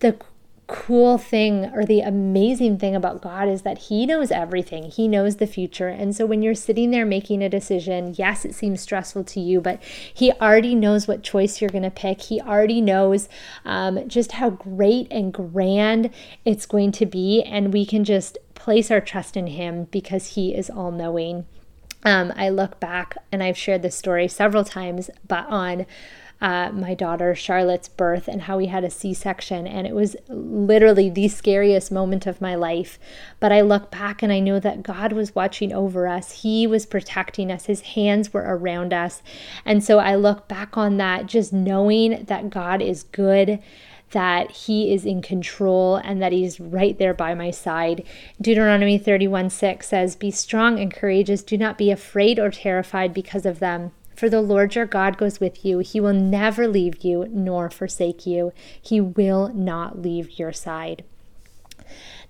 the 0.00 0.16
cool 0.70 1.18
thing 1.18 1.64
or 1.74 1.84
the 1.84 2.00
amazing 2.00 2.78
thing 2.78 2.94
about 2.94 3.20
God 3.20 3.48
is 3.48 3.62
that 3.62 3.78
He 3.78 4.06
knows 4.06 4.30
everything. 4.30 4.84
He 4.84 5.08
knows 5.08 5.36
the 5.36 5.46
future. 5.46 5.88
And 5.88 6.14
so 6.14 6.24
when 6.24 6.42
you're 6.42 6.54
sitting 6.54 6.92
there 6.92 7.04
making 7.04 7.42
a 7.42 7.48
decision, 7.48 8.14
yes, 8.16 8.44
it 8.44 8.54
seems 8.54 8.80
stressful 8.80 9.24
to 9.24 9.40
you, 9.40 9.60
but 9.60 9.82
He 9.82 10.30
already 10.32 10.76
knows 10.76 11.08
what 11.08 11.24
choice 11.24 11.60
you're 11.60 11.70
going 11.70 11.82
to 11.82 11.90
pick. 11.90 12.22
He 12.22 12.40
already 12.40 12.80
knows 12.80 13.28
um, 13.64 14.08
just 14.08 14.32
how 14.32 14.50
great 14.50 15.08
and 15.10 15.32
grand 15.32 16.10
it's 16.44 16.66
going 16.66 16.92
to 16.92 17.06
be. 17.06 17.42
And 17.42 17.72
we 17.72 17.84
can 17.84 18.04
just 18.04 18.38
place 18.54 18.92
our 18.92 19.00
trust 19.00 19.36
in 19.36 19.48
Him 19.48 19.84
because 19.90 20.34
He 20.34 20.54
is 20.54 20.70
all 20.70 20.92
knowing. 20.92 21.46
Um, 22.04 22.32
I 22.36 22.48
look 22.48 22.78
back 22.80 23.16
and 23.32 23.42
I've 23.42 23.58
shared 23.58 23.82
this 23.82 23.96
story 23.96 24.28
several 24.28 24.64
times, 24.64 25.10
but 25.26 25.46
on 25.48 25.84
uh, 26.40 26.70
my 26.72 26.94
daughter 26.94 27.34
Charlotte's 27.34 27.88
birth 27.88 28.26
and 28.26 28.42
how 28.42 28.56
we 28.56 28.66
had 28.66 28.84
a 28.84 28.90
C 28.90 29.12
section. 29.12 29.66
And 29.66 29.86
it 29.86 29.94
was 29.94 30.16
literally 30.28 31.10
the 31.10 31.28
scariest 31.28 31.92
moment 31.92 32.26
of 32.26 32.40
my 32.40 32.54
life. 32.54 32.98
But 33.38 33.52
I 33.52 33.60
look 33.60 33.90
back 33.90 34.22
and 34.22 34.32
I 34.32 34.40
know 34.40 34.58
that 34.60 34.82
God 34.82 35.12
was 35.12 35.34
watching 35.34 35.72
over 35.72 36.06
us, 36.06 36.42
He 36.42 36.66
was 36.66 36.86
protecting 36.86 37.52
us, 37.52 37.66
His 37.66 37.82
hands 37.82 38.32
were 38.32 38.44
around 38.46 38.92
us. 38.92 39.22
And 39.64 39.84
so 39.84 39.98
I 39.98 40.14
look 40.14 40.48
back 40.48 40.76
on 40.76 40.96
that 40.96 41.26
just 41.26 41.52
knowing 41.52 42.24
that 42.24 42.50
God 42.50 42.80
is 42.80 43.02
good 43.02 43.60
that 44.10 44.50
he 44.50 44.92
is 44.92 45.04
in 45.04 45.22
control 45.22 45.96
and 45.96 46.20
that 46.20 46.32
he's 46.32 46.58
right 46.58 46.98
there 46.98 47.14
by 47.14 47.34
my 47.34 47.50
side. 47.50 48.04
Deuteronomy 48.40 48.98
31 48.98 49.50
6 49.50 49.86
says, 49.86 50.16
Be 50.16 50.30
strong 50.30 50.78
and 50.80 50.92
courageous. 50.92 51.42
Do 51.42 51.56
not 51.56 51.78
be 51.78 51.90
afraid 51.90 52.38
or 52.38 52.50
terrified 52.50 53.14
because 53.14 53.46
of 53.46 53.60
them. 53.60 53.92
For 54.20 54.28
the 54.28 54.42
Lord 54.42 54.74
your 54.74 54.84
God 54.84 55.16
goes 55.16 55.40
with 55.40 55.64
you. 55.64 55.78
He 55.78 55.98
will 55.98 56.12
never 56.12 56.68
leave 56.68 57.02
you 57.02 57.26
nor 57.30 57.70
forsake 57.70 58.26
you. 58.26 58.52
He 58.78 59.00
will 59.00 59.48
not 59.54 60.02
leave 60.02 60.38
your 60.38 60.52
side. 60.52 61.04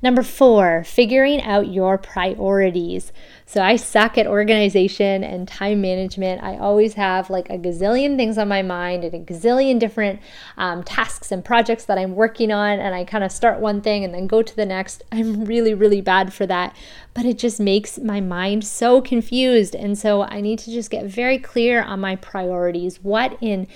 Number 0.03 0.23
four, 0.23 0.83
figuring 0.85 1.43
out 1.43 1.69
your 1.69 1.99
priorities. 1.99 3.13
So 3.45 3.61
I 3.61 3.77
suck 3.77 4.17
at 4.17 4.27
organization 4.27 5.23
and 5.23 5.47
time 5.47 5.83
management. 5.83 6.43
I 6.43 6.57
always 6.57 6.95
have 6.95 7.29
like 7.29 7.51
a 7.51 7.59
gazillion 7.59 8.17
things 8.17 8.39
on 8.39 8.49
my 8.49 8.63
mind 8.63 9.05
and 9.05 9.13
a 9.13 9.19
gazillion 9.19 9.79
different 9.79 10.21
um, 10.57 10.83
tasks 10.85 11.31
and 11.31 11.45
projects 11.45 11.85
that 11.85 11.99
I'm 11.99 12.15
working 12.15 12.51
on. 12.51 12.81
And 12.81 12.95
I 12.95 13.05
kind 13.05 13.25
of 13.25 13.31
start 13.31 13.61
one 13.61 13.83
thing 13.83 14.03
and 14.03 14.15
then 14.15 14.27
go 14.27 14.41
to 14.41 14.57
the 14.57 14.65
next. 14.65 15.03
I'm 15.13 15.45
really, 15.45 15.75
really 15.75 16.01
bad 16.01 16.33
for 16.33 16.47
that. 16.47 16.75
But 17.13 17.27
it 17.27 17.37
just 17.37 17.61
makes 17.61 17.99
my 17.99 18.23
mind 18.23 18.65
so 18.65 19.03
confused. 19.03 19.75
And 19.75 19.99
so 19.99 20.23
I 20.23 20.41
need 20.41 20.61
to 20.61 20.71
just 20.71 20.91
get 20.91 21.05
very 21.05 21.39
clear 21.39 21.83
on 21.83 22.01
my 22.01 22.17
priorities. 22.17 23.03
What 23.03 23.37
in 23.43 23.67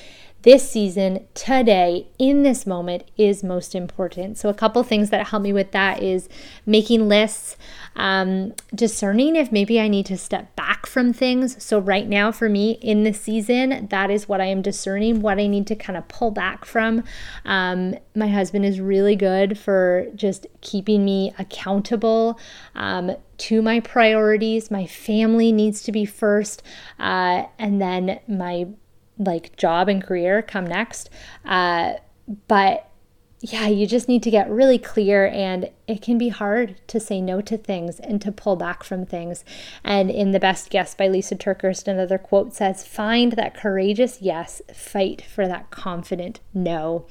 this 0.44 0.70
season, 0.70 1.26
today, 1.32 2.06
in 2.18 2.42
this 2.42 2.66
moment, 2.66 3.04
is 3.16 3.42
most 3.42 3.74
important. 3.74 4.36
So, 4.36 4.50
a 4.50 4.54
couple 4.54 4.82
things 4.82 5.08
that 5.08 5.28
help 5.28 5.42
me 5.42 5.54
with 5.54 5.72
that 5.72 6.02
is 6.02 6.28
making 6.66 7.08
lists, 7.08 7.56
um, 7.96 8.52
discerning 8.74 9.36
if 9.36 9.50
maybe 9.50 9.80
I 9.80 9.88
need 9.88 10.04
to 10.06 10.18
step 10.18 10.54
back 10.54 10.84
from 10.84 11.14
things. 11.14 11.62
So, 11.64 11.78
right 11.78 12.06
now, 12.06 12.30
for 12.30 12.50
me 12.50 12.72
in 12.82 13.04
this 13.04 13.22
season, 13.22 13.88
that 13.88 14.10
is 14.10 14.28
what 14.28 14.42
I 14.42 14.46
am 14.46 14.60
discerning, 14.60 15.20
what 15.20 15.38
I 15.38 15.46
need 15.46 15.66
to 15.68 15.74
kind 15.74 15.96
of 15.96 16.06
pull 16.08 16.30
back 16.30 16.66
from. 16.66 17.04
Um, 17.46 17.94
my 18.14 18.28
husband 18.28 18.66
is 18.66 18.80
really 18.80 19.16
good 19.16 19.58
for 19.58 20.08
just 20.14 20.46
keeping 20.60 21.06
me 21.06 21.32
accountable. 21.38 22.38
Um, 22.74 23.16
to 23.36 23.60
my 23.60 23.80
priorities. 23.80 24.70
My 24.70 24.86
family 24.86 25.50
needs 25.50 25.82
to 25.82 25.92
be 25.92 26.04
first, 26.04 26.62
uh, 27.00 27.46
and 27.58 27.82
then 27.82 28.20
my 28.28 28.68
like 29.18 29.56
job 29.56 29.88
and 29.88 30.02
career 30.02 30.42
come 30.42 30.66
next. 30.66 31.10
Uh, 31.44 31.94
but 32.48 32.90
yeah, 33.46 33.66
you 33.66 33.86
just 33.86 34.08
need 34.08 34.22
to 34.22 34.30
get 34.30 34.48
really 34.48 34.78
clear, 34.78 35.26
and 35.26 35.68
it 35.86 36.00
can 36.00 36.16
be 36.16 36.30
hard 36.30 36.76
to 36.86 36.98
say 36.98 37.20
no 37.20 37.42
to 37.42 37.58
things 37.58 38.00
and 38.00 38.22
to 38.22 38.32
pull 38.32 38.56
back 38.56 38.82
from 38.82 39.04
things. 39.04 39.44
And 39.84 40.10
in 40.10 40.30
The 40.30 40.40
Best 40.40 40.72
Yes 40.72 40.94
by 40.94 41.08
Lisa 41.08 41.36
TerKeurst, 41.36 41.86
another 41.86 42.16
quote 42.16 42.54
says, 42.54 42.86
Find 42.86 43.32
that 43.32 43.54
courageous 43.54 44.22
yes, 44.22 44.62
fight 44.72 45.20
for 45.20 45.46
that 45.46 45.70
confident 45.70 46.40
no. 46.54 47.06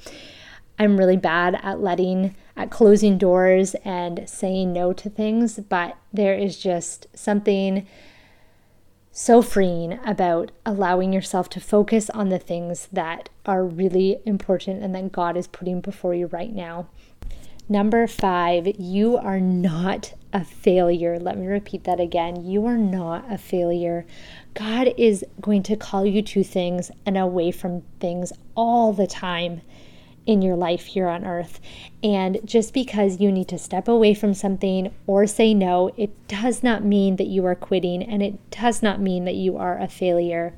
I'm 0.76 0.96
really 0.96 1.16
bad 1.16 1.60
at 1.62 1.78
letting, 1.78 2.34
at 2.56 2.68
closing 2.68 3.16
doors 3.16 3.76
and 3.84 4.28
saying 4.28 4.72
no 4.72 4.92
to 4.92 5.08
things, 5.08 5.60
but 5.60 5.96
there 6.12 6.34
is 6.34 6.58
just 6.58 7.06
something 7.14 7.86
so 9.16 9.40
freeing 9.40 10.00
about 10.04 10.50
allowing 10.66 11.12
yourself 11.12 11.48
to 11.48 11.60
focus 11.60 12.10
on 12.10 12.30
the 12.30 12.38
things 12.38 12.88
that 12.92 13.28
are 13.46 13.64
really 13.64 14.18
important 14.26 14.82
and 14.82 14.92
that 14.92 15.12
God 15.12 15.36
is 15.36 15.46
putting 15.46 15.80
before 15.80 16.14
you 16.14 16.26
right 16.26 16.52
now. 16.52 16.88
Number 17.68 18.08
five, 18.08 18.66
you 18.76 19.16
are 19.16 19.38
not 19.38 20.14
a 20.32 20.44
failure. 20.44 21.20
Let 21.20 21.38
me 21.38 21.46
repeat 21.46 21.84
that 21.84 22.00
again. 22.00 22.44
You 22.44 22.66
are 22.66 22.76
not 22.76 23.32
a 23.32 23.38
failure. 23.38 24.04
God 24.52 24.92
is 24.98 25.24
going 25.40 25.62
to 25.62 25.76
call 25.76 26.04
you 26.04 26.20
to 26.20 26.42
things 26.42 26.90
and 27.06 27.16
away 27.16 27.52
from 27.52 27.82
things 28.00 28.32
all 28.56 28.92
the 28.92 29.06
time 29.06 29.62
in 30.26 30.42
your 30.42 30.56
life 30.56 30.86
here 30.86 31.08
on 31.08 31.24
earth. 31.24 31.60
And 32.02 32.40
just 32.44 32.72
because 32.72 33.20
you 33.20 33.30
need 33.30 33.48
to 33.48 33.58
step 33.58 33.88
away 33.88 34.14
from 34.14 34.34
something 34.34 34.94
or 35.06 35.26
say 35.26 35.54
no, 35.54 35.92
it 35.96 36.28
does 36.28 36.62
not 36.62 36.84
mean 36.84 37.16
that 37.16 37.26
you 37.26 37.44
are 37.46 37.54
quitting 37.54 38.02
and 38.02 38.22
it 38.22 38.50
does 38.50 38.82
not 38.82 39.00
mean 39.00 39.24
that 39.24 39.34
you 39.34 39.56
are 39.56 39.78
a 39.78 39.88
failure. 39.88 40.54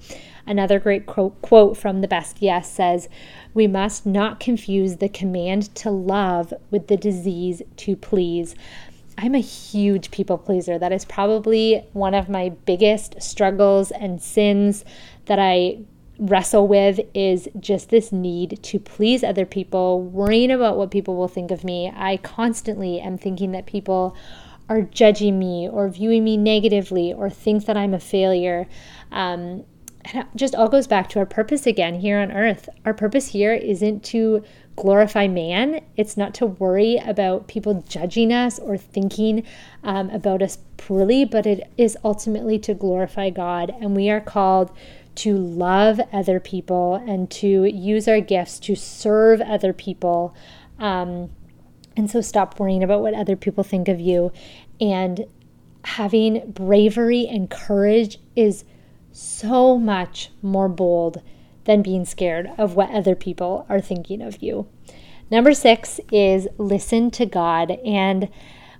Another 0.47 0.79
great 0.79 1.07
quote, 1.07 1.77
from 1.77 2.01
The 2.01 2.09
Best 2.09 2.41
Yes 2.41 2.71
says, 2.71 3.09
We 3.53 3.67
must 3.67 4.07
not 4.07 4.39
confuse 4.39 4.97
the 4.97 5.09
command 5.09 5.75
to 5.77 5.91
love 5.91 6.55
with 6.71 6.87
the 6.87 6.97
disease 6.97 7.63
to 7.79 7.97
please. 7.97 8.55
I'm 9.19 9.35
a 9.35 9.41
huge 9.41 10.11
people 10.11 10.39
pleaser. 10.39 10.79
That 10.79 10.93
is 10.93 11.05
probably 11.05 11.85
one 11.95 12.15
of 12.15 12.29
my 12.29 12.51
biggest 12.51 13.21
struggles 13.21 13.91
and 13.91 14.23
sins 14.23 14.85
that 15.25 15.39
I 15.39 15.79
wrestle 16.19 16.67
with 16.67 17.01
is 17.15 17.49
just 17.59 17.91
this 17.91 18.13
need 18.13 18.59
to 18.63 18.79
please 18.79 19.23
other 19.23 19.47
people, 19.47 20.01
worrying 20.01 20.51
about 20.51 20.77
what 20.77 20.91
people 20.91 21.17
will 21.17 21.29
think 21.29 21.51
of 21.51 21.65
me. 21.65 21.93
I 21.95 22.17
constantly 22.19 23.01
am 23.01 23.19
thinking 23.19 23.53
that 23.53 23.67
people 23.67 24.17
are 24.69 24.83
judging 24.83 25.39
me 25.39 25.69
or 25.69 25.89
viewing 25.89 26.25
me 26.25 26.37
negatively 26.37 27.13
or 27.13 27.31
think 27.31 27.67
that 27.67 27.77
I'm 27.77 27.95
a 27.95 28.01
failure. 28.01 28.67
Um, 29.13 29.65
and 30.05 30.23
it 30.23 30.27
just 30.37 30.55
all 30.55 30.69
goes 30.69 30.87
back 30.87 31.09
to 31.11 31.19
our 31.19 31.27
purpose 31.27 31.67
again 31.67 32.01
here 32.01 32.19
on 32.19 32.31
earth. 32.31 32.69
Our 32.85 32.95
purpose 32.95 33.29
here 33.29 33.53
isn't 33.53 34.05
to 34.05 34.45
glorify 34.77 35.27
man, 35.27 35.81
it's 35.97 36.17
not 36.17 36.35
to 36.35 36.47
worry 36.47 36.99
about 36.99 37.49
people 37.49 37.83
judging 37.89 38.33
us 38.33 38.59
or 38.59 38.77
thinking 38.77 39.43
um, 39.83 40.11
about 40.11 40.43
us 40.43 40.59
poorly, 40.77 41.25
but 41.25 41.47
it 41.47 41.71
is 41.79 41.97
ultimately 42.05 42.59
to 42.59 42.75
glorify 42.75 43.31
God. 43.31 43.75
And 43.81 43.97
we 43.97 44.11
are 44.11 44.21
called 44.21 44.71
to 45.17 45.37
love 45.37 46.01
other 46.13 46.41
people 46.41 46.95
and 47.07 47.31
to 47.31 47.65
use 47.65 48.07
our 48.07 48.21
gifts 48.21 48.59
to 48.61 48.75
serve 48.75 49.41
other 49.41 49.73
people. 49.73 50.35
Um, 50.79 51.31
and 51.97 52.11
so 52.11 52.21
stop 52.21 52.61
worrying 52.61 52.83
about 52.83 53.01
what 53.01 53.15
other 53.15 53.37
people 53.37 53.65
think 53.65 53.89
of 53.89 54.01
you. 54.01 54.33
And 54.81 55.27
having 55.85 56.51
bravery 56.51 57.27
and 57.27 57.51
courage 57.51 58.19
is 58.35 58.65
so 59.13 59.79
much 59.79 60.31
more 60.43 60.69
bold 60.69 61.23
than 61.65 61.83
being 61.83 62.05
scared 62.05 62.51
of 62.59 62.77
what 62.77 62.91
other 62.91 63.15
people 63.15 63.67
are 63.69 63.81
thinking 63.81 64.21
of 64.21 64.43
you. 64.43 64.69
Number 65.31 65.55
six 65.55 65.99
is 66.13 66.47
listen 66.59 67.11
to 67.13 67.27
God. 67.27 67.73
And 67.85 68.29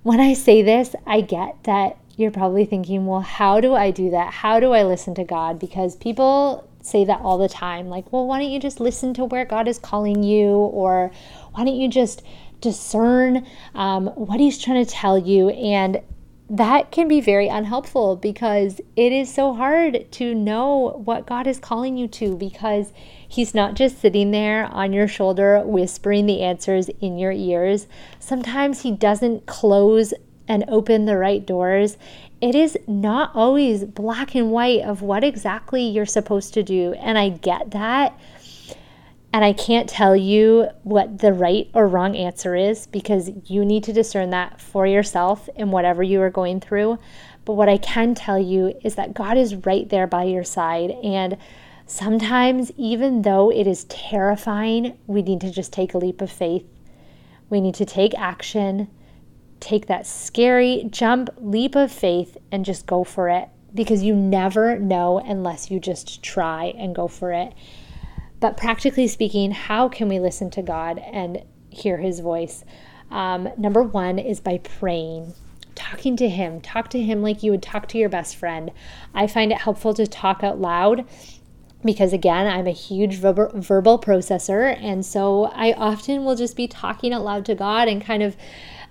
when 0.03 0.21
I 0.21 0.35
say 0.35 0.63
this, 0.63 0.95
I 1.07 1.21
get 1.21 1.65
that 1.65 1.97
you're 2.17 2.31
probably 2.31 2.65
thinking, 2.65 3.07
well, 3.07 3.21
how 3.21 3.61
do 3.61 3.75
I 3.75 3.91
do 3.91 4.11
that? 4.11 4.33
How 4.33 4.59
do 4.59 4.73
I 4.73 4.83
listen 4.83 5.15
to 5.17 5.25
God? 5.25 5.59
Because 5.59 5.97
people 5.97 6.69
say 6.81 7.05
that 7.05 7.21
all 7.21 7.37
the 7.37 7.49
time 7.49 7.89
like, 7.89 8.11
well, 8.13 8.27
why 8.27 8.41
don't 8.41 8.51
you 8.51 8.61
just 8.61 8.81
listen 8.81 9.13
to 9.15 9.25
where 9.25 9.45
God 9.45 9.69
is 9.69 9.79
calling 9.79 10.23
you? 10.23 10.49
Or 10.49 11.11
why 11.53 11.65
don't 11.65 11.77
you 11.77 11.89
just 11.89 12.23
discern 12.61 13.47
um, 13.75 14.07
what 14.09 14.41
He's 14.41 14.59
trying 14.59 14.85
to 14.85 14.91
tell 14.91 15.19
you? 15.19 15.51
And 15.51 16.01
that 16.49 16.93
can 16.93 17.09
be 17.09 17.21
very 17.21 17.49
unhelpful 17.49 18.17
because 18.17 18.81
it 18.95 19.13
is 19.13 19.35
so 19.35 19.53
hard 19.53 20.07
to 20.13 20.33
know 20.33 21.03
what 21.05 21.27
God 21.27 21.49
is 21.49 21.59
calling 21.59 21.97
you 21.97 22.07
to 22.09 22.37
because 22.37 22.93
He's 23.29 23.55
not 23.55 23.75
just 23.75 24.01
sitting 24.01 24.31
there 24.31 24.67
on 24.67 24.93
your 24.93 25.09
shoulder 25.09 25.61
whispering 25.67 26.27
the 26.27 26.43
answers 26.43 26.89
in 27.01 27.19
your 27.19 27.33
ears. 27.33 27.89
Sometimes 28.21 28.83
He 28.83 28.93
doesn't 28.93 29.47
close 29.47 30.15
and 30.49 30.65
open 30.69 31.05
the 31.05 31.17
right 31.17 31.45
doors, 31.45 31.97
it 32.41 32.55
is 32.55 32.77
not 32.87 33.31
always 33.35 33.85
black 33.85 34.35
and 34.35 34.53
white 34.53 34.83
of 34.83 35.03
what 35.03 35.25
exactly 35.25 35.83
you're 35.83 36.07
supposed 36.07 36.55
to 36.55 36.63
do. 36.63 36.93
And 36.95 37.19
I 37.19 37.31
get 37.31 37.71
that. 37.73 38.19
And 39.33 39.45
I 39.45 39.53
can't 39.53 39.89
tell 39.89 40.17
you 40.17 40.69
what 40.83 41.19
the 41.19 41.33
right 41.33 41.69
or 41.75 41.89
wrong 41.89 42.17
answer 42.17 42.55
is 42.55 42.87
because 42.87 43.31
you 43.45 43.65
need 43.65 43.85
to 43.85 43.93
discern 43.93 44.31
that 44.31 44.61
for 44.61 44.87
yourself 44.87 45.49
in 45.57 45.71
whatever 45.71 46.03
you 46.03 46.23
are 46.23 46.31
going 46.31 46.61
through. 46.61 46.99
But 47.45 47.55
what 47.55 47.69
I 47.69 47.77
can 47.77 48.15
tell 48.15 48.39
you 48.39 48.79
is 48.83 48.95
that 48.95 49.15
God 49.15 49.37
is 49.37 49.55
right 49.55 49.89
there 49.89 50.07
by 50.07 50.25
your 50.25 50.45
side. 50.45 50.91
And 51.03 51.37
sometimes, 51.87 52.73
even 52.77 53.23
though 53.23 53.51
it 53.51 53.67
is 53.67 53.85
terrifying, 53.85 54.97
we 55.07 55.23
need 55.23 55.43
to 55.43 55.51
just 55.51 55.73
take 55.73 55.95
a 55.95 55.99
leap 55.99 56.23
of 56.23 56.31
faith. 56.31 56.67
We 57.51 57.61
need 57.61 57.75
to 57.77 57.85
take 57.85 58.19
action 58.19 58.89
take 59.61 59.87
that 59.87 60.07
scary 60.07 60.87
jump, 60.91 61.31
leap 61.39 61.75
of 61.75 61.91
faith, 61.91 62.37
and 62.53 62.65
just 62.65 62.87
go 62.87 63.05
for 63.05 63.29
it 63.29 63.49
because 63.75 64.03
you 64.03 64.15
never 64.15 64.79
know 64.79 65.19
unless 65.19 65.71
you 65.71 65.79
just 65.79 66.23
try 66.23 66.75
and 66.79 66.95
go 66.95 67.09
for 67.09 67.33
it. 67.33 67.53
But 68.41 68.57
practically 68.57 69.09
speaking, 69.09 69.51
how 69.51 69.89
can 69.89 70.09
we 70.09 70.21
listen 70.21 70.51
to 70.51 70.63
God 70.63 70.99
and 70.99 71.43
hear 71.71 71.99
His 71.99 72.21
voice? 72.21 72.65
Um, 73.11 73.49
number 73.57 73.83
one 73.83 74.19
is 74.19 74.41
by 74.41 74.59
praying. 74.59 75.35
talking 75.75 76.17
to 76.17 76.29
Him. 76.29 76.61
Talk 76.61 76.89
to 76.91 77.03
Him 77.03 77.23
like 77.23 77.43
you 77.43 77.51
would 77.51 77.63
talk 77.63 77.87
to 77.89 77.99
your 77.99 78.09
best 78.09 78.37
friend. 78.37 78.73
I 79.15 79.27
find 79.27 79.53
it 79.53 79.59
helpful 79.59 79.95
to 79.95 80.07
talk 80.07 80.43
out 80.43 80.59
loud 80.59 81.07
because 81.85 82.13
again, 82.13 82.47
I'm 82.47 82.67
a 82.67 82.73
huge 82.73 83.17
verbal, 83.17 83.51
verbal 83.55 83.99
processor. 83.99 84.77
And 84.83 85.05
so 85.05 85.45
I 85.55 85.73
often 85.75 86.25
will 86.25 86.35
just 86.35 86.57
be 86.57 86.67
talking 86.67 87.13
out 87.13 87.25
loud 87.25 87.45
to 87.47 87.55
God 87.55 87.89
and 87.89 88.03
kind 88.05 88.23
of 88.23 88.37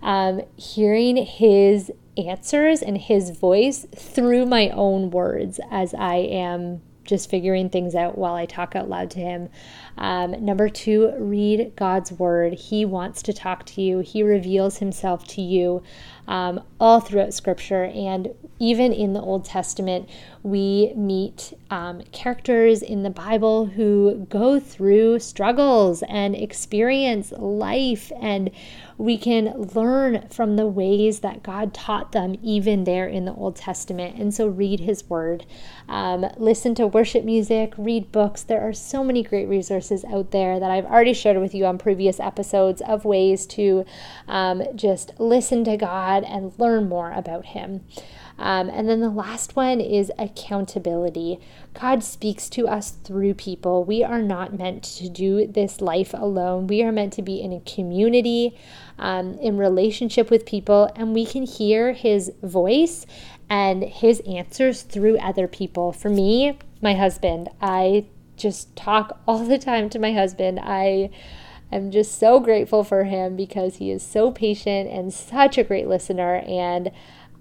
um, 0.06 0.42
hearing 0.56 1.18
His 1.18 1.92
answers 2.16 2.82
and 2.82 2.98
His 2.98 3.32
voice 3.32 3.86
through 3.94 4.46
my 4.46 4.70
own 4.70 5.10
words 5.10 5.60
as 5.70 5.94
I 5.96 6.16
am 6.16 6.82
just 7.04 7.30
figuring 7.30 7.70
things 7.70 7.96
out 7.96 8.18
while 8.18 8.36
I 8.36 8.46
talk 8.46 8.76
out 8.76 8.88
loud 8.88 9.10
to 9.12 9.20
Him. 9.20 9.50
Um, 9.98 10.44
number 10.44 10.70
two, 10.70 11.14
read 11.18 11.74
God's 11.76 12.12
word. 12.12 12.54
He 12.54 12.86
wants 12.86 13.22
to 13.24 13.34
talk 13.34 13.66
to 13.68 13.82
you, 13.82 14.00
He 14.00 14.24
reveals 14.24 14.78
Himself 14.78 15.26
to 15.30 15.42
you 15.42 15.84
um, 16.28 16.62
all 16.80 17.00
throughout 17.00 17.34
Scripture. 17.34 17.86
And 17.86 18.34
even 18.60 18.92
in 18.92 19.14
the 19.14 19.22
Old 19.22 19.46
Testament, 19.46 20.10
we 20.44 20.94
meet 20.96 21.54
um, 21.70 22.02
characters 22.12 22.82
in 22.82 23.04
the 23.04 23.10
Bible 23.10 23.66
who 23.66 24.26
go 24.30 24.60
through 24.60 25.20
struggles 25.20 26.04
and 26.04 26.36
experience 26.36 27.32
life 27.34 28.12
and 28.22 28.52
we 28.98 29.18
can 29.18 29.54
learn 29.76 30.26
from 30.30 30.56
the 30.56 30.68
ways 30.68 31.20
that 31.20 31.44
God 31.44 31.74
taught 31.74 32.14
them, 32.14 32.38
even 32.42 32.86
there 32.86 33.08
in 33.08 33.26
the 33.26 33.34
Old 33.34 33.58
Testament. 33.58 34.16
And 34.18 34.34
so, 34.34 34.48
read 34.48 34.80
His 34.80 35.10
Word, 35.10 35.46
um, 35.90 36.26
listen 36.38 36.76
to 36.76 36.88
worship 36.88 37.26
music, 37.26 37.74
read 37.78 38.14
books. 38.14 38.42
There 38.42 38.62
are 38.62 38.72
so 38.72 39.04
many 39.04 39.22
great 39.22 39.50
resources 39.50 39.85
out 39.92 40.32
there 40.32 40.60
that 40.60 40.72
I've 40.72 40.86
already 40.86 41.14
shared 41.14 41.38
with 41.38 41.54
you 41.54 41.66
on 41.66 41.78
previous 41.78 42.20
episodes 42.20 42.82
of 42.82 43.06
ways 43.06 43.46
to 43.48 43.86
um, 44.28 44.64
just 44.76 45.14
listen 45.20 45.64
to 45.66 45.78
God 45.78 46.24
and 46.24 46.58
learn 46.58 46.90
more 46.90 47.12
about 47.12 47.46
Him. 47.48 47.82
Um, 48.38 48.70
and 48.70 48.90
then 48.90 49.00
the 49.00 49.10
last 49.10 49.56
one 49.56 49.80
is 49.80 50.12
accountability. 50.18 51.40
God 51.74 52.04
speaks 52.04 52.50
to 52.50 52.68
us 52.68 52.92
through 52.92 53.36
people. 53.36 53.84
We 53.84 54.04
are 54.04 54.22
not 54.22 54.58
meant 54.58 54.84
to 54.96 55.10
do 55.10 55.48
this 55.48 55.80
life 55.80 56.14
alone. 56.14 56.68
We 56.68 56.84
are 56.84 56.92
meant 56.92 57.14
to 57.14 57.22
be 57.22 57.42
in 57.42 57.54
a 57.54 57.62
community, 57.62 58.58
um, 59.00 59.36
in 59.36 59.58
relationship 59.58 60.30
with 60.30 60.46
people, 60.46 60.90
and 60.96 61.14
we 61.14 61.26
can 61.26 61.44
hear 61.44 61.94
His 61.94 62.32
voice 62.44 63.06
and 63.50 63.84
His 63.84 64.20
answers 64.22 64.82
through 64.82 65.18
other 65.20 65.48
people. 65.48 65.94
For 65.94 66.10
me, 66.10 66.58
my 66.82 66.94
husband, 66.94 67.50
I 67.62 68.06
just 68.38 68.76
talk 68.76 69.20
all 69.28 69.44
the 69.44 69.58
time 69.58 69.90
to 69.92 70.00
my 70.00 70.14
husband. 70.14 70.60
I 70.62 71.10
am 71.72 71.92
just 71.92 72.20
so 72.20 72.40
grateful 72.40 72.84
for 72.84 73.06
him 73.06 73.36
because 73.36 73.78
he 73.78 73.92
is 73.92 74.04
so 74.04 74.32
patient 74.32 74.90
and 74.90 75.14
such 75.14 75.58
a 75.58 75.64
great 75.64 75.88
listener. 75.88 76.44
And 76.48 76.92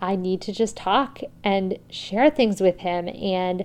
I 0.00 0.16
need 0.16 0.40
to 0.42 0.52
just 0.52 0.76
talk 0.76 1.20
and 1.42 1.78
share 1.90 2.30
things 2.30 2.60
with 2.60 2.80
him. 2.80 3.08
And 3.08 3.64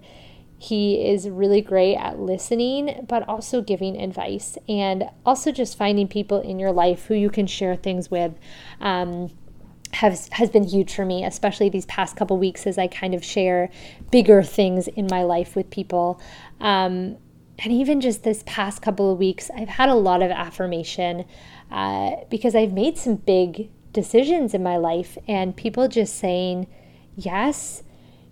he 0.62 1.08
is 1.08 1.30
really 1.30 1.62
great 1.62 1.96
at 1.96 2.20
listening, 2.20 3.06
but 3.08 3.28
also 3.30 3.62
giving 3.62 4.00
advice 4.00 4.58
and 4.68 5.06
also 5.26 5.54
just 5.54 5.78
finding 5.78 6.08
people 6.08 6.42
in 6.42 6.60
your 6.60 6.74
life 6.74 7.06
who 7.06 7.14
you 7.14 7.30
can 7.30 7.48
share 7.48 7.78
things 7.78 8.12
with. 8.12 8.34
Um, 8.82 9.32
has 9.92 10.30
has 10.34 10.50
been 10.50 10.64
huge 10.64 10.94
for 10.94 11.04
me, 11.04 11.26
especially 11.26 11.70
these 11.70 11.86
past 11.88 12.16
couple 12.16 12.38
weeks 12.38 12.68
as 12.68 12.78
I 12.78 12.88
kind 12.88 13.16
of 13.16 13.24
share 13.24 13.72
bigger 14.12 14.44
things 14.44 14.88
in 14.88 15.08
my 15.10 15.24
life 15.24 15.56
with 15.56 15.70
people. 15.72 16.22
Um, 16.60 17.18
and 17.60 17.74
even 17.74 18.02
just 18.02 18.24
this 18.24 18.44
past 18.46 18.82
couple 18.82 19.12
of 19.12 19.20
weeks, 19.20 19.52
I've 19.56 19.70
had 19.70 19.90
a 19.90 19.96
lot 19.96 20.22
of 20.22 20.32
affirmation 20.32 21.26
uh, 21.72 22.12
because 22.30 22.56
I've 22.56 22.72
made 22.72 22.98
some 22.98 23.16
big 23.16 23.70
decisions 23.92 24.54
in 24.54 24.64
my 24.64 24.78
life 24.78 25.18
and 25.28 25.56
people 25.56 25.88
just 25.88 26.16
saying, 26.16 26.68
Yes, 27.16 27.84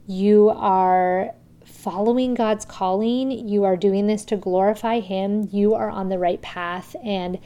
you 0.06 0.50
are 0.50 1.34
following 1.66 2.34
God's 2.34 2.64
calling. 2.64 3.32
You 3.32 3.66
are 3.66 3.76
doing 3.76 4.08
this 4.08 4.24
to 4.26 4.38
glorify 4.38 5.02
Him. 5.02 5.50
You 5.52 5.74
are 5.74 5.90
on 5.90 6.08
the 6.08 6.18
right 6.18 6.42
path. 6.42 6.96
And 7.04 7.38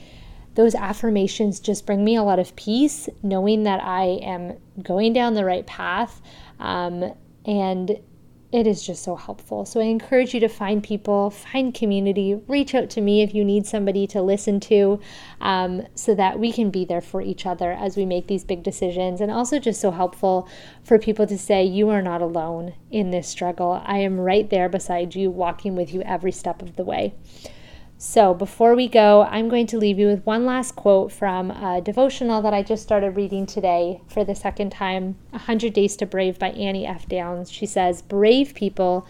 those 0.53 0.75
affirmations 0.75 1.59
just 1.59 1.85
bring 1.85 2.03
me 2.03 2.15
a 2.15 2.23
lot 2.23 2.37
of 2.37 2.55
peace, 2.55 3.09
knowing 3.23 3.63
that 3.63 3.83
I 3.83 4.19
am 4.21 4.57
going 4.83 5.13
down 5.13 5.33
the 5.33 5.45
right 5.45 5.65
path. 5.65 6.21
Um, 6.59 7.13
and 7.45 7.99
it 8.51 8.67
is 8.67 8.85
just 8.85 9.03
so 9.03 9.15
helpful. 9.15 9.65
So 9.65 9.79
I 9.79 9.85
encourage 9.85 10.33
you 10.33 10.39
to 10.41 10.49
find 10.49 10.83
people, 10.83 11.29
find 11.29 11.73
community, 11.73 12.35
reach 12.47 12.75
out 12.75 12.89
to 12.91 13.01
me 13.01 13.21
if 13.21 13.33
you 13.33 13.45
need 13.45 13.65
somebody 13.65 14.05
to 14.07 14.21
listen 14.21 14.59
to, 14.61 14.99
um, 15.39 15.87
so 15.95 16.13
that 16.15 16.37
we 16.37 16.51
can 16.51 16.69
be 16.69 16.83
there 16.83 17.01
for 17.01 17.21
each 17.21 17.45
other 17.45 17.71
as 17.71 17.95
we 17.95 18.05
make 18.05 18.27
these 18.27 18.43
big 18.43 18.61
decisions. 18.61 19.21
And 19.21 19.31
also 19.31 19.57
just 19.57 19.79
so 19.79 19.91
helpful 19.91 20.49
for 20.83 20.99
people 20.99 21.25
to 21.27 21.37
say, 21.37 21.63
You 21.63 21.89
are 21.89 22.01
not 22.01 22.21
alone 22.21 22.73
in 22.91 23.11
this 23.11 23.27
struggle. 23.27 23.81
I 23.85 23.99
am 23.99 24.19
right 24.19 24.49
there 24.49 24.67
beside 24.67 25.15
you, 25.15 25.31
walking 25.31 25.75
with 25.75 25.93
you 25.93 26.01
every 26.01 26.33
step 26.33 26.61
of 26.61 26.75
the 26.75 26.83
way. 26.83 27.13
So, 28.03 28.33
before 28.33 28.73
we 28.73 28.87
go, 28.87 29.27
I'm 29.29 29.47
going 29.47 29.67
to 29.67 29.77
leave 29.77 29.99
you 29.99 30.07
with 30.07 30.25
one 30.25 30.43
last 30.43 30.75
quote 30.75 31.11
from 31.11 31.51
a 31.51 31.81
devotional 31.81 32.41
that 32.41 32.51
I 32.51 32.63
just 32.63 32.81
started 32.81 33.11
reading 33.11 33.45
today 33.45 34.01
for 34.07 34.23
the 34.23 34.33
second 34.33 34.71
time 34.71 35.19
100 35.29 35.71
Days 35.71 35.95
to 35.97 36.07
Brave 36.07 36.39
by 36.39 36.49
Annie 36.49 36.87
F. 36.87 37.07
Downs. 37.07 37.51
She 37.51 37.67
says, 37.67 38.01
Brave 38.01 38.55
people 38.55 39.05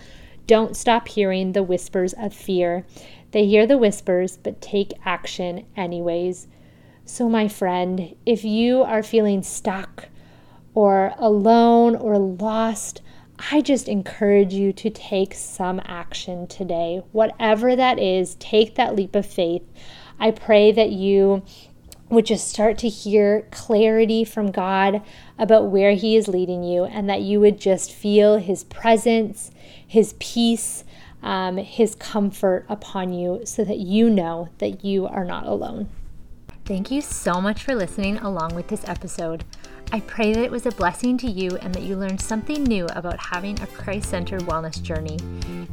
don't 0.46 0.76
stop 0.76 1.08
hearing 1.08 1.54
the 1.54 1.64
whispers 1.64 2.12
of 2.12 2.34
fear. 2.34 2.86
They 3.32 3.46
hear 3.46 3.66
the 3.66 3.78
whispers, 3.78 4.36
but 4.36 4.60
take 4.60 4.92
action 5.06 5.66
anyways. 5.78 6.50
So, 7.06 7.30
my 7.30 7.48
friend, 7.48 8.14
if 8.26 8.44
you 8.44 8.84
are 8.84 9.04
feeling 9.04 9.42
stuck 9.42 10.10
or 10.74 11.14
alone 11.18 11.96
or 11.96 12.18
lost, 12.20 13.02
I 13.50 13.62
just 13.62 13.88
encourage 13.88 14.54
you 14.54 14.72
to 14.74 14.90
take 14.90 15.34
some 15.34 15.82
action 15.86 16.46
today. 16.48 17.02
Whatever 17.12 17.76
that 17.76 17.98
is, 17.98 18.36
take 18.36 18.76
that 18.76 18.96
leap 18.96 19.16
of 19.16 19.26
faith. 19.26 19.64
I 20.20 20.32
pray 20.32 20.72
that 20.72 20.92
you 20.92 21.42
would 22.10 22.26
just 22.26 22.48
start 22.50 22.78
to 22.80 22.90
hear 22.90 23.48
clarity 23.52 24.24
from 24.26 24.52
God 24.52 25.02
about 25.40 25.72
where 25.72 25.94
He 25.94 26.16
is 26.16 26.28
leading 26.28 26.64
you, 26.64 26.84
and 26.84 27.10
that 27.10 27.22
you 27.22 27.40
would 27.40 27.60
just 27.60 27.92
feel 27.92 28.38
His 28.38 28.66
presence, 28.66 29.50
His 29.88 30.14
peace, 30.20 30.84
um, 31.24 31.58
His 31.58 31.96
comfort 31.96 32.66
upon 32.70 33.14
you, 33.14 33.42
so 33.46 33.64
that 33.64 33.80
you 33.80 34.10
know 34.10 34.50
that 34.60 34.84
you 34.86 35.08
are 35.08 35.26
not 35.26 35.48
alone. 35.48 35.90
Thank 36.66 36.92
you 36.92 37.02
so 37.02 37.42
much 37.42 37.64
for 37.64 37.74
listening 37.74 38.18
along 38.18 38.56
with 38.56 38.68
this 38.68 38.88
episode. 38.88 39.46
I 39.94 40.00
pray 40.00 40.32
that 40.32 40.44
it 40.44 40.52
was 40.52 40.66
a 40.66 40.72
blessing 40.72 41.18
to 41.18 41.30
you 41.30 41.58
and 41.58 41.76
that 41.76 41.84
you 41.84 41.98
learned 41.98 42.22
something 42.22 42.64
new 42.64 42.86
about 42.96 43.20
having 43.20 43.60
a 43.60 43.68
Christ 43.68 44.10
centered 44.10 44.42
wellness 44.44 44.82
journey. 44.82 45.18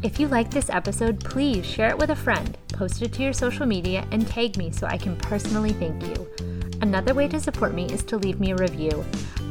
If 0.02 0.18
you 0.18 0.26
liked 0.26 0.50
this 0.50 0.70
episode, 0.70 1.20
please 1.20 1.64
share 1.64 1.90
it 1.90 1.98
with 1.98 2.10
a 2.10 2.16
friend, 2.16 2.58
post 2.72 3.00
it 3.02 3.12
to 3.12 3.22
your 3.22 3.32
social 3.32 3.64
media, 3.64 4.04
and 4.10 4.26
tag 4.26 4.56
me 4.56 4.72
so 4.72 4.88
I 4.88 4.98
can 4.98 5.16
personally 5.18 5.72
thank 5.72 6.02
you. 6.02 6.28
Another 6.80 7.14
way 7.14 7.28
to 7.28 7.38
support 7.38 7.74
me 7.74 7.86
is 7.86 8.02
to 8.04 8.16
leave 8.16 8.40
me 8.40 8.50
a 8.50 8.56
review. 8.56 9.04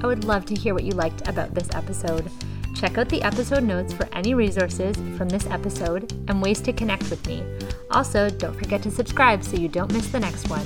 I 0.03 0.07
would 0.07 0.25
love 0.25 0.45
to 0.47 0.55
hear 0.55 0.73
what 0.73 0.83
you 0.83 0.91
liked 0.91 1.25
about 1.29 1.53
this 1.53 1.69
episode. 1.73 2.29
Check 2.77 2.99
out 2.99 3.09
the 3.09 3.23
episode 3.23 3.63
notes 3.63 3.91
for 3.91 4.07
any 4.11 4.35
resources 4.35 4.95
from 5.17 5.29
this 5.29 5.47
episode 5.47 6.13
and 6.27 6.39
ways 6.39 6.61
to 6.61 6.71
connect 6.71 7.09
with 7.09 7.25
me. 7.25 7.43
Also, 7.89 8.29
don't 8.29 8.53
forget 8.53 8.83
to 8.83 8.91
subscribe 8.91 9.43
so 9.43 9.57
you 9.57 9.67
don't 9.67 9.91
miss 9.91 10.09
the 10.09 10.19
next 10.19 10.47
one. 10.47 10.65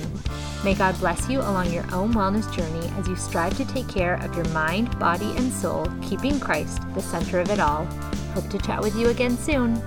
May 0.62 0.74
God 0.74 0.98
bless 1.00 1.26
you 1.30 1.40
along 1.40 1.72
your 1.72 1.90
own 1.90 2.12
wellness 2.12 2.54
journey 2.54 2.86
as 2.98 3.08
you 3.08 3.16
strive 3.16 3.56
to 3.56 3.64
take 3.64 3.88
care 3.88 4.16
of 4.16 4.36
your 4.36 4.46
mind, 4.48 4.98
body, 4.98 5.32
and 5.36 5.50
soul, 5.50 5.90
keeping 6.02 6.38
Christ 6.38 6.82
the 6.94 7.00
center 7.00 7.40
of 7.40 7.48
it 7.48 7.60
all. 7.60 7.86
Hope 8.34 8.48
to 8.50 8.58
chat 8.58 8.82
with 8.82 8.94
you 8.94 9.08
again 9.08 9.38
soon. 9.38 9.82